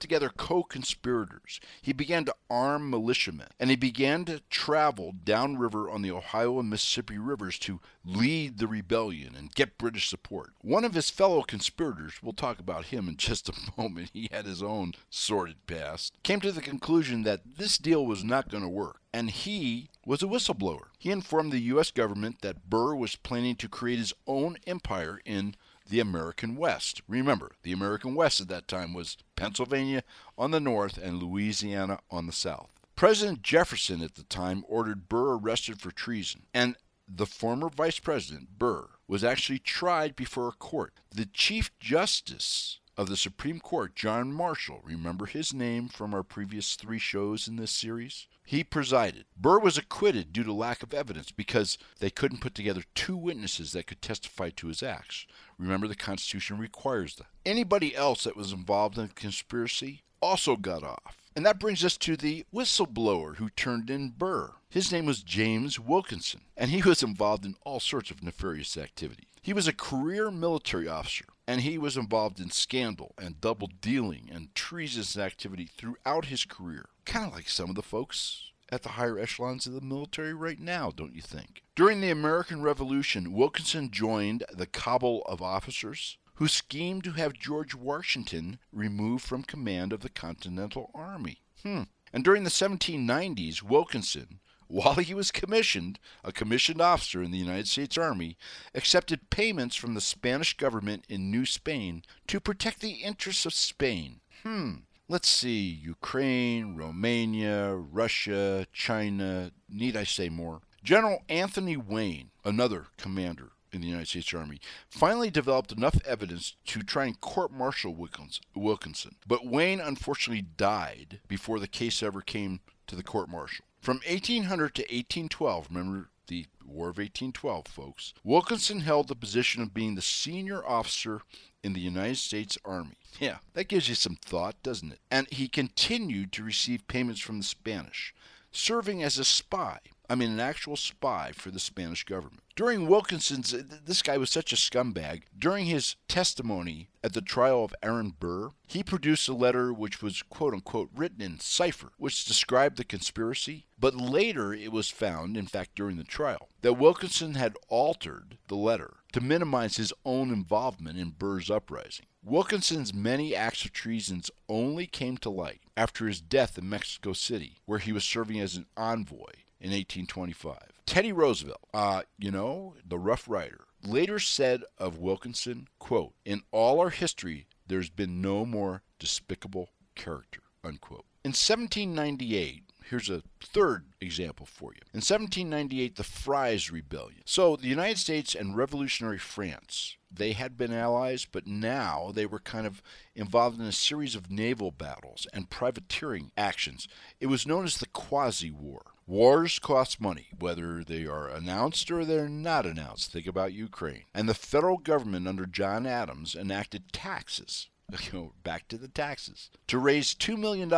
together 0.00 0.28
co 0.28 0.62
conspirators. 0.62 1.60
He 1.82 1.92
began 1.92 2.24
to 2.24 2.34
arm 2.50 2.90
militiamen, 2.90 3.48
and 3.58 3.70
he 3.70 3.76
began 3.76 4.24
to 4.26 4.40
travel 4.50 5.12
downriver 5.24 5.90
on 5.90 6.02
the 6.02 6.10
Ohio 6.10 6.58
and 6.58 6.70
Mississippi 6.70 7.18
rivers 7.18 7.58
to 7.60 7.80
lead 8.04 8.58
the 8.58 8.66
rebellion 8.66 9.34
and 9.34 9.54
get 9.54 9.78
British 9.78 10.08
support. 10.08 10.52
One 10.60 10.84
of 10.84 10.94
his 10.94 11.10
fellow 11.10 11.42
conspirators, 11.42 12.14
we'll 12.22 12.32
talk 12.32 12.58
about 12.58 12.86
him 12.86 13.08
in 13.08 13.16
just 13.18 13.48
a 13.48 13.54
moment, 13.76 14.10
he 14.12 14.28
had 14.30 14.46
his 14.46 14.62
own 14.62 14.92
sordid 15.10 15.66
past, 15.66 16.14
came 16.22 16.40
to 16.40 16.52
the 16.52 16.60
conclusion 16.60 17.22
that 17.22 17.42
this 17.56 17.78
deal 17.78 18.04
was 18.04 18.24
not 18.24 18.48
going 18.48 18.62
to 18.62 18.68
work 18.68 19.00
and 19.14 19.30
he 19.30 19.90
was 20.04 20.24
a 20.24 20.26
whistleblower. 20.26 20.88
He 20.98 21.12
informed 21.12 21.52
the 21.52 21.60
U.S. 21.60 21.92
government 21.92 22.40
that 22.42 22.68
Burr 22.68 22.96
was 22.96 23.14
planning 23.14 23.54
to 23.56 23.68
create 23.68 24.00
his 24.00 24.12
own 24.26 24.56
empire 24.66 25.20
in 25.24 25.54
the 25.88 26.00
American 26.00 26.56
West. 26.56 27.02
Remember, 27.08 27.52
the 27.62 27.72
American 27.72 28.14
West 28.14 28.40
at 28.40 28.48
that 28.48 28.68
time 28.68 28.94
was 28.94 29.16
Pennsylvania 29.36 30.02
on 30.38 30.50
the 30.50 30.60
north 30.60 30.98
and 30.98 31.22
Louisiana 31.22 32.00
on 32.10 32.26
the 32.26 32.32
south. 32.32 32.70
President 32.96 33.42
Jefferson 33.42 34.02
at 34.02 34.14
the 34.14 34.22
time 34.24 34.64
ordered 34.68 35.08
Burr 35.08 35.36
arrested 35.36 35.80
for 35.80 35.90
treason, 35.90 36.42
and 36.54 36.76
the 37.06 37.26
former 37.26 37.68
vice 37.68 37.98
president, 37.98 38.58
Burr, 38.58 38.88
was 39.06 39.24
actually 39.24 39.58
tried 39.58 40.16
before 40.16 40.48
a 40.48 40.52
court. 40.52 40.94
The 41.10 41.26
Chief 41.26 41.70
Justice 41.78 42.80
of 42.96 43.08
the 43.08 43.16
Supreme 43.16 43.60
Court, 43.60 43.94
John 43.94 44.32
Marshall, 44.32 44.80
remember 44.84 45.26
his 45.26 45.52
name 45.52 45.88
from 45.88 46.14
our 46.14 46.22
previous 46.22 46.76
three 46.76 46.98
shows 46.98 47.48
in 47.48 47.56
this 47.56 47.70
series? 47.70 48.28
He 48.46 48.62
presided. 48.62 49.24
Burr 49.36 49.58
was 49.58 49.78
acquitted 49.78 50.32
due 50.32 50.44
to 50.44 50.52
lack 50.52 50.82
of 50.82 50.92
evidence 50.92 51.32
because 51.32 51.78
they 51.98 52.10
couldn't 52.10 52.40
put 52.40 52.54
together 52.54 52.82
two 52.94 53.16
witnesses 53.16 53.72
that 53.72 53.86
could 53.86 54.02
testify 54.02 54.50
to 54.50 54.68
his 54.68 54.82
acts. 54.82 55.26
Remember, 55.58 55.88
the 55.88 55.94
Constitution 55.94 56.58
requires 56.58 57.16
that. 57.16 57.26
Anybody 57.46 57.96
else 57.96 58.24
that 58.24 58.36
was 58.36 58.52
involved 58.52 58.98
in 58.98 59.06
the 59.06 59.14
conspiracy 59.14 60.02
also 60.20 60.56
got 60.56 60.82
off. 60.82 61.16
And 61.36 61.44
that 61.44 61.58
brings 61.58 61.84
us 61.84 61.96
to 61.98 62.16
the 62.16 62.44
whistleblower 62.54 63.36
who 63.36 63.48
turned 63.50 63.90
in 63.90 64.10
Burr. 64.10 64.52
His 64.68 64.92
name 64.92 65.06
was 65.06 65.22
James 65.22 65.80
Wilkinson, 65.80 66.42
and 66.56 66.70
he 66.70 66.82
was 66.82 67.02
involved 67.02 67.44
in 67.44 67.56
all 67.64 67.80
sorts 67.80 68.10
of 68.10 68.22
nefarious 68.22 68.76
activity. 68.76 69.28
He 69.42 69.52
was 69.52 69.66
a 69.66 69.72
career 69.72 70.30
military 70.30 70.86
officer, 70.86 71.26
and 71.46 71.60
he 71.60 71.78
was 71.78 71.96
involved 71.96 72.40
in 72.40 72.50
scandal 72.50 73.14
and 73.18 73.40
double 73.40 73.68
dealing 73.80 74.30
and 74.32 74.54
treasonous 74.54 75.18
activity 75.18 75.66
throughout 75.66 76.26
his 76.26 76.44
career. 76.44 76.86
Kind 77.04 77.26
of 77.26 77.34
like 77.34 77.48
some 77.48 77.68
of 77.68 77.76
the 77.76 77.82
folks 77.82 78.52
at 78.70 78.82
the 78.82 78.90
higher 78.90 79.18
echelons 79.18 79.66
of 79.66 79.74
the 79.74 79.80
military 79.80 80.34
right 80.34 80.58
now, 80.58 80.90
don't 80.90 81.14
you 81.14 81.20
think? 81.20 81.62
During 81.76 82.00
the 82.00 82.10
American 82.10 82.62
Revolution, 82.62 83.32
Wilkinson 83.32 83.90
joined 83.90 84.44
the 84.52 84.66
cabal 84.66 85.22
of 85.26 85.42
officers 85.42 86.18
who 86.36 86.48
schemed 86.48 87.04
to 87.04 87.12
have 87.12 87.32
George 87.34 87.74
Washington 87.74 88.58
removed 88.72 89.24
from 89.24 89.44
command 89.44 89.92
of 89.92 90.00
the 90.00 90.08
Continental 90.08 90.90
Army. 90.94 91.42
Hmm. 91.62 91.82
And 92.12 92.24
during 92.24 92.44
the 92.44 92.50
1790s, 92.50 93.62
Wilkinson, 93.62 94.40
while 94.74 94.94
he 94.94 95.14
was 95.14 95.30
commissioned, 95.30 96.00
a 96.24 96.32
commissioned 96.32 96.80
officer 96.80 97.22
in 97.22 97.30
the 97.30 97.38
United 97.38 97.68
States 97.68 97.96
Army, 97.96 98.36
accepted 98.74 99.30
payments 99.30 99.76
from 99.76 99.94
the 99.94 100.00
Spanish 100.00 100.56
government 100.56 101.04
in 101.08 101.30
New 101.30 101.46
Spain 101.46 102.02
to 102.26 102.40
protect 102.40 102.80
the 102.80 102.94
interests 102.94 103.46
of 103.46 103.54
Spain. 103.54 104.18
Hmm. 104.42 104.78
Let's 105.08 105.28
see 105.28 105.60
Ukraine, 105.60 106.74
Romania, 106.74 107.72
Russia, 107.76 108.66
China. 108.72 109.52
Need 109.68 109.96
I 109.96 110.02
say 110.02 110.28
more? 110.28 110.62
General 110.82 111.22
Anthony 111.28 111.76
Wayne, 111.76 112.30
another 112.44 112.86
commander 112.96 113.50
in 113.70 113.80
the 113.80 113.86
United 113.86 114.08
States 114.08 114.34
Army, 114.34 114.58
finally 114.88 115.30
developed 115.30 115.70
enough 115.70 116.04
evidence 116.04 116.56
to 116.66 116.82
try 116.82 117.04
and 117.04 117.20
court 117.20 117.52
martial 117.52 117.94
Wilkinson. 117.94 119.14
But 119.24 119.46
Wayne 119.46 119.78
unfortunately 119.78 120.46
died 120.56 121.20
before 121.28 121.60
the 121.60 121.68
case 121.68 122.02
ever 122.02 122.22
came 122.22 122.58
to 122.88 122.96
the 122.96 123.04
court 123.04 123.28
martial. 123.28 123.66
From 123.84 124.00
1800 124.08 124.74
to 124.76 124.82
1812, 124.84 125.66
remember 125.68 126.08
the 126.28 126.46
War 126.64 126.88
of 126.88 126.96
1812, 126.96 127.66
folks, 127.66 128.14
Wilkinson 128.24 128.80
held 128.80 129.08
the 129.08 129.14
position 129.14 129.62
of 129.62 129.74
being 129.74 129.94
the 129.94 130.00
senior 130.00 130.66
officer 130.66 131.20
in 131.62 131.74
the 131.74 131.82
United 131.82 132.16
States 132.16 132.56
Army. 132.64 132.96
Yeah, 133.20 133.36
that 133.52 133.68
gives 133.68 133.90
you 133.90 133.94
some 133.94 134.16
thought, 134.16 134.54
doesn't 134.62 134.92
it? 134.92 135.00
And 135.10 135.30
he 135.30 135.48
continued 135.48 136.32
to 136.32 136.42
receive 136.42 136.88
payments 136.88 137.20
from 137.20 137.36
the 137.36 137.44
Spanish, 137.44 138.14
serving 138.50 139.02
as 139.02 139.18
a 139.18 139.24
spy 139.24 139.80
I 140.08 140.14
mean, 140.14 140.30
an 140.30 140.40
actual 140.40 140.76
spy 140.76 141.32
for 141.32 141.50
the 141.50 141.58
Spanish 141.58 142.04
government. 142.04 142.42
During 142.56 142.86
Wilkinson's, 142.86 143.50
this 143.50 144.02
guy 144.02 144.18
was 144.18 144.30
such 144.30 144.52
a 144.52 144.56
scumbag. 144.56 145.22
During 145.36 145.66
his 145.66 145.96
testimony 146.08 146.90
at 147.02 147.14
the 147.14 147.20
trial 147.20 147.64
of 147.64 147.74
Aaron 147.82 148.14
Burr, 148.20 148.50
he 148.68 148.82
produced 148.84 149.28
a 149.28 149.34
letter 149.34 149.72
which 149.72 150.02
was 150.02 150.22
quote 150.22 150.52
unquote 150.52 150.90
written 150.94 151.22
in 151.22 151.40
cipher, 151.40 151.92
which 151.96 152.24
described 152.24 152.76
the 152.76 152.84
conspiracy. 152.84 153.66
But 153.78 153.96
later 153.96 154.52
it 154.52 154.72
was 154.72 154.90
found, 154.90 155.36
in 155.36 155.46
fact, 155.46 155.74
during 155.74 155.96
the 155.96 156.04
trial, 156.04 156.48
that 156.60 156.74
Wilkinson 156.74 157.34
had 157.34 157.56
altered 157.68 158.38
the 158.48 158.56
letter 158.56 158.98
to 159.12 159.20
minimize 159.20 159.78
his 159.78 159.92
own 160.04 160.30
involvement 160.30 160.98
in 160.98 161.10
Burr's 161.10 161.50
uprising. 161.50 162.06
Wilkinson's 162.22 162.94
many 162.94 163.34
acts 163.34 163.64
of 163.64 163.72
treason 163.72 164.22
only 164.48 164.86
came 164.86 165.16
to 165.18 165.30
light 165.30 165.60
after 165.76 166.06
his 166.06 166.20
death 166.20 166.56
in 166.56 166.68
Mexico 166.68 167.12
City, 167.12 167.58
where 167.66 167.80
he 167.80 167.92
was 167.92 168.04
serving 168.04 168.40
as 168.40 168.54
an 168.54 168.66
envoy 168.76 169.32
in 169.64 169.70
1825. 169.70 170.58
Teddy 170.84 171.10
Roosevelt, 171.10 171.60
uh, 171.72 172.02
you 172.18 172.30
know, 172.30 172.74
the 172.86 172.98
Rough 172.98 173.26
Rider, 173.26 173.64
later 173.82 174.18
said 174.18 174.62
of 174.76 174.98
Wilkinson, 174.98 175.68
quote, 175.78 176.12
In 176.26 176.42
all 176.52 176.80
our 176.80 176.90
history, 176.90 177.46
there's 177.66 177.88
been 177.88 178.20
no 178.20 178.44
more 178.44 178.82
despicable 178.98 179.70
character, 179.94 180.42
unquote. 180.62 181.06
In 181.24 181.30
1798, 181.30 182.64
here's 182.88 183.10
a 183.10 183.22
third 183.40 183.86
example 184.00 184.46
for 184.46 184.72
you. 184.72 184.80
In 184.92 184.98
1798, 184.98 185.96
the 185.96 186.04
Fries 186.04 186.70
Rebellion. 186.70 187.22
So 187.24 187.56
the 187.56 187.68
United 187.68 187.98
States 187.98 188.34
and 188.34 188.56
Revolutionary 188.56 189.18
France, 189.18 189.96
they 190.10 190.32
had 190.32 190.56
been 190.56 190.72
allies, 190.72 191.26
but 191.30 191.46
now 191.46 192.10
they 192.14 192.26
were 192.26 192.38
kind 192.38 192.66
of 192.66 192.82
involved 193.14 193.60
in 193.60 193.66
a 193.66 193.72
series 193.72 194.14
of 194.14 194.30
naval 194.30 194.70
battles 194.70 195.26
and 195.32 195.50
privateering 195.50 196.30
actions. 196.36 196.88
It 197.20 197.26
was 197.26 197.46
known 197.46 197.64
as 197.64 197.78
the 197.78 197.86
Quasi 197.86 198.50
War. 198.50 198.82
Wars 199.06 199.58
cost 199.58 200.00
money, 200.00 200.28
whether 200.38 200.82
they 200.82 201.04
are 201.04 201.28
announced 201.28 201.90
or 201.90 202.04
they're 202.04 202.28
not 202.28 202.64
announced. 202.64 203.12
Think 203.12 203.26
about 203.26 203.52
Ukraine. 203.52 204.04
And 204.14 204.28
the 204.28 204.34
federal 204.34 204.78
government 204.78 205.28
under 205.28 205.44
John 205.44 205.86
Adams 205.86 206.34
enacted 206.34 206.90
taxes, 206.92 207.68
you 208.04 208.18
know, 208.18 208.32
back 208.42 208.66
to 208.68 208.78
the 208.78 208.88
taxes, 208.88 209.50
to 209.66 209.78
raise 209.78 210.14
$2 210.14 210.38
million, 210.38 210.72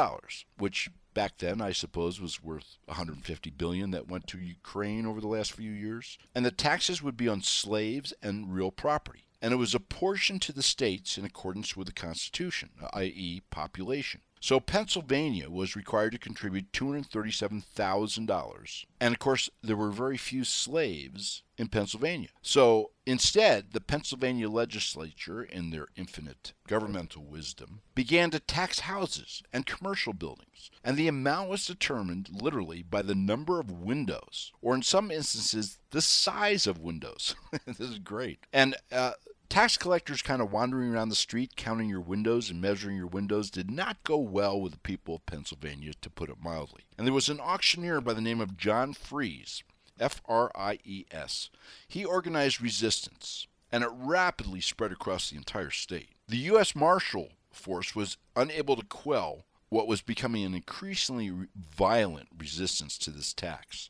which 0.59 0.90
back 1.16 1.38
then 1.38 1.62
I 1.62 1.72
suppose 1.72 2.20
was 2.20 2.42
worth 2.42 2.76
150 2.85 3.48
billion 3.50 3.90
that 3.92 4.07
went 4.07 4.26
to 4.26 4.38
Ukraine 4.38 5.07
over 5.07 5.18
the 5.18 5.26
last 5.26 5.55
few 5.55 5.70
years. 5.70 6.18
And 6.35 6.44
the 6.44 6.50
taxes 6.50 7.02
would 7.02 7.16
be 7.16 7.26
on 7.26 7.40
slaves 7.40 8.12
and 8.22 8.55
real 8.55 8.70
property 8.70 9.24
and 9.40 9.52
it 9.52 9.57
was 9.57 9.74
apportioned 9.74 10.42
to 10.42 10.52
the 10.52 10.62
states 10.62 11.16
in 11.16 11.24
accordance 11.24 11.76
with 11.76 11.87
the 11.87 11.92
Constitution, 11.92 12.70
i.e., 12.92 13.42
population. 13.50 14.20
So 14.46 14.61
Pennsylvania 14.61 15.50
was 15.50 15.74
required 15.74 16.12
to 16.12 16.20
contribute 16.20 16.70
$237,000. 16.70 18.85
And 19.00 19.12
of 19.12 19.18
course, 19.18 19.50
there 19.61 19.74
were 19.74 19.90
very 19.90 20.16
few 20.16 20.44
slaves 20.44 21.42
in 21.59 21.66
Pennsylvania. 21.66 22.28
So 22.42 22.92
instead, 23.04 23.72
the 23.72 23.80
Pennsylvania 23.80 24.48
legislature, 24.48 25.42
in 25.42 25.70
their 25.70 25.88
infinite 25.96 26.52
governmental 26.68 27.24
wisdom, 27.24 27.80
began 27.96 28.30
to 28.30 28.38
tax 28.38 28.78
houses 28.80 29.42
and 29.52 29.66
commercial 29.66 30.12
buildings. 30.12 30.70
And 30.85 30.96
the 30.96 31.09
amount 31.09 31.48
was 31.48 31.66
determined 31.66 32.28
literally 32.30 32.85
by 32.85 33.02
the 33.02 33.16
number 33.16 33.59
of 33.59 33.72
windows, 33.72 34.52
or 34.62 34.76
in 34.76 34.82
some 34.82 35.11
instances, 35.11 35.78
the 35.90 36.00
size 36.00 36.68
of 36.68 36.78
windows. 36.78 37.35
this 37.66 37.80
is 37.80 37.98
great. 37.98 38.46
And 38.52 38.76
uh, 38.92 39.14
Tax 39.48 39.76
collectors 39.76 40.22
kind 40.22 40.42
of 40.42 40.52
wandering 40.52 40.92
around 40.92 41.09
the 41.09 41.14
street, 41.14 41.56
counting 41.56 41.88
your 41.88 42.00
windows 42.00 42.50
and 42.50 42.61
measuring 42.61 42.96
your 42.96 43.06
windows, 43.06 43.50
did 43.50 43.70
not 43.70 44.02
go 44.04 44.18
well 44.18 44.61
with 44.61 44.72
the 44.72 44.78
people 44.78 45.14
of 45.14 45.26
Pennsylvania, 45.26 45.92
to 46.00 46.11
put 46.11 46.28
it 46.28 46.42
mildly. 46.42 46.85
And 46.98 47.06
there 47.06 47.14
was 47.14 47.28
an 47.28 47.40
auctioneer 47.40 48.00
by 48.00 48.12
the 48.12 48.20
name 48.20 48.40
of 48.40 48.56
John 48.56 48.92
Fries, 48.92 49.62
F 49.98 50.20
R 50.26 50.50
I 50.54 50.78
E 50.85 51.04
S. 51.11 51.50
He 51.88 52.04
organized 52.04 52.61
resistance, 52.61 53.46
and 53.72 53.82
it 53.82 53.90
rapidly 53.92 54.61
spread 54.61 54.92
across 54.92 55.30
the 55.30 55.37
entire 55.37 55.70
state. 55.70 56.11
The 56.28 56.37
U.S. 56.38 56.74
Marshal 56.74 57.30
Force 57.50 57.94
was 57.94 58.16
unable 58.35 58.76
to 58.76 58.85
quell 58.85 59.44
what 59.68 59.88
was 59.88 60.02
becoming 60.02 60.44
an 60.44 60.54
increasingly 60.54 61.32
violent 61.56 62.28
resistance 62.37 62.98
to 62.98 63.11
this 63.11 63.32
tax. 63.32 63.88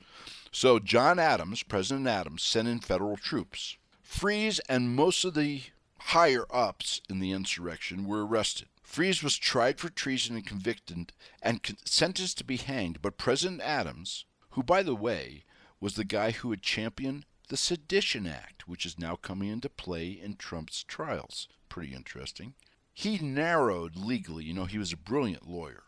So 0.50 0.78
John 0.78 1.18
Adams, 1.18 1.62
President 1.62 2.06
Adams, 2.06 2.42
sent 2.42 2.68
in 2.68 2.80
federal 2.80 3.16
troops. 3.16 3.76
Fries 4.06 4.60
and 4.60 4.94
most 4.94 5.24
of 5.24 5.34
the 5.34 5.64
higher 5.98 6.46
ups 6.50 7.02
in 7.10 7.18
the 7.18 7.32
insurrection 7.32 8.06
were 8.06 8.24
arrested. 8.24 8.68
Fries 8.82 9.22
was 9.22 9.36
tried 9.36 9.78
for 9.78 9.90
treason 9.90 10.36
and 10.36 10.46
convicted 10.46 11.12
and 11.42 11.60
sentenced 11.84 12.38
to 12.38 12.44
be 12.44 12.56
hanged, 12.56 13.02
but 13.02 13.18
President 13.18 13.60
Adams, 13.60 14.24
who, 14.50 14.62
by 14.62 14.82
the 14.82 14.94
way, 14.94 15.44
was 15.80 15.96
the 15.96 16.04
guy 16.04 16.30
who 16.30 16.50
had 16.50 16.62
championed 16.62 17.26
the 17.48 17.58
Sedition 17.58 18.26
Act, 18.26 18.66
which 18.66 18.86
is 18.86 18.98
now 18.98 19.16
coming 19.16 19.48
into 19.48 19.68
play 19.68 20.08
in 20.08 20.36
Trump's 20.36 20.84
trials. 20.84 21.48
Pretty 21.68 21.92
interesting. 21.92 22.54
He 22.94 23.18
narrowed 23.18 23.96
legally, 23.96 24.44
you 24.44 24.54
know, 24.54 24.64
he 24.66 24.78
was 24.78 24.92
a 24.92 24.96
brilliant 24.96 25.46
lawyer. 25.46 25.82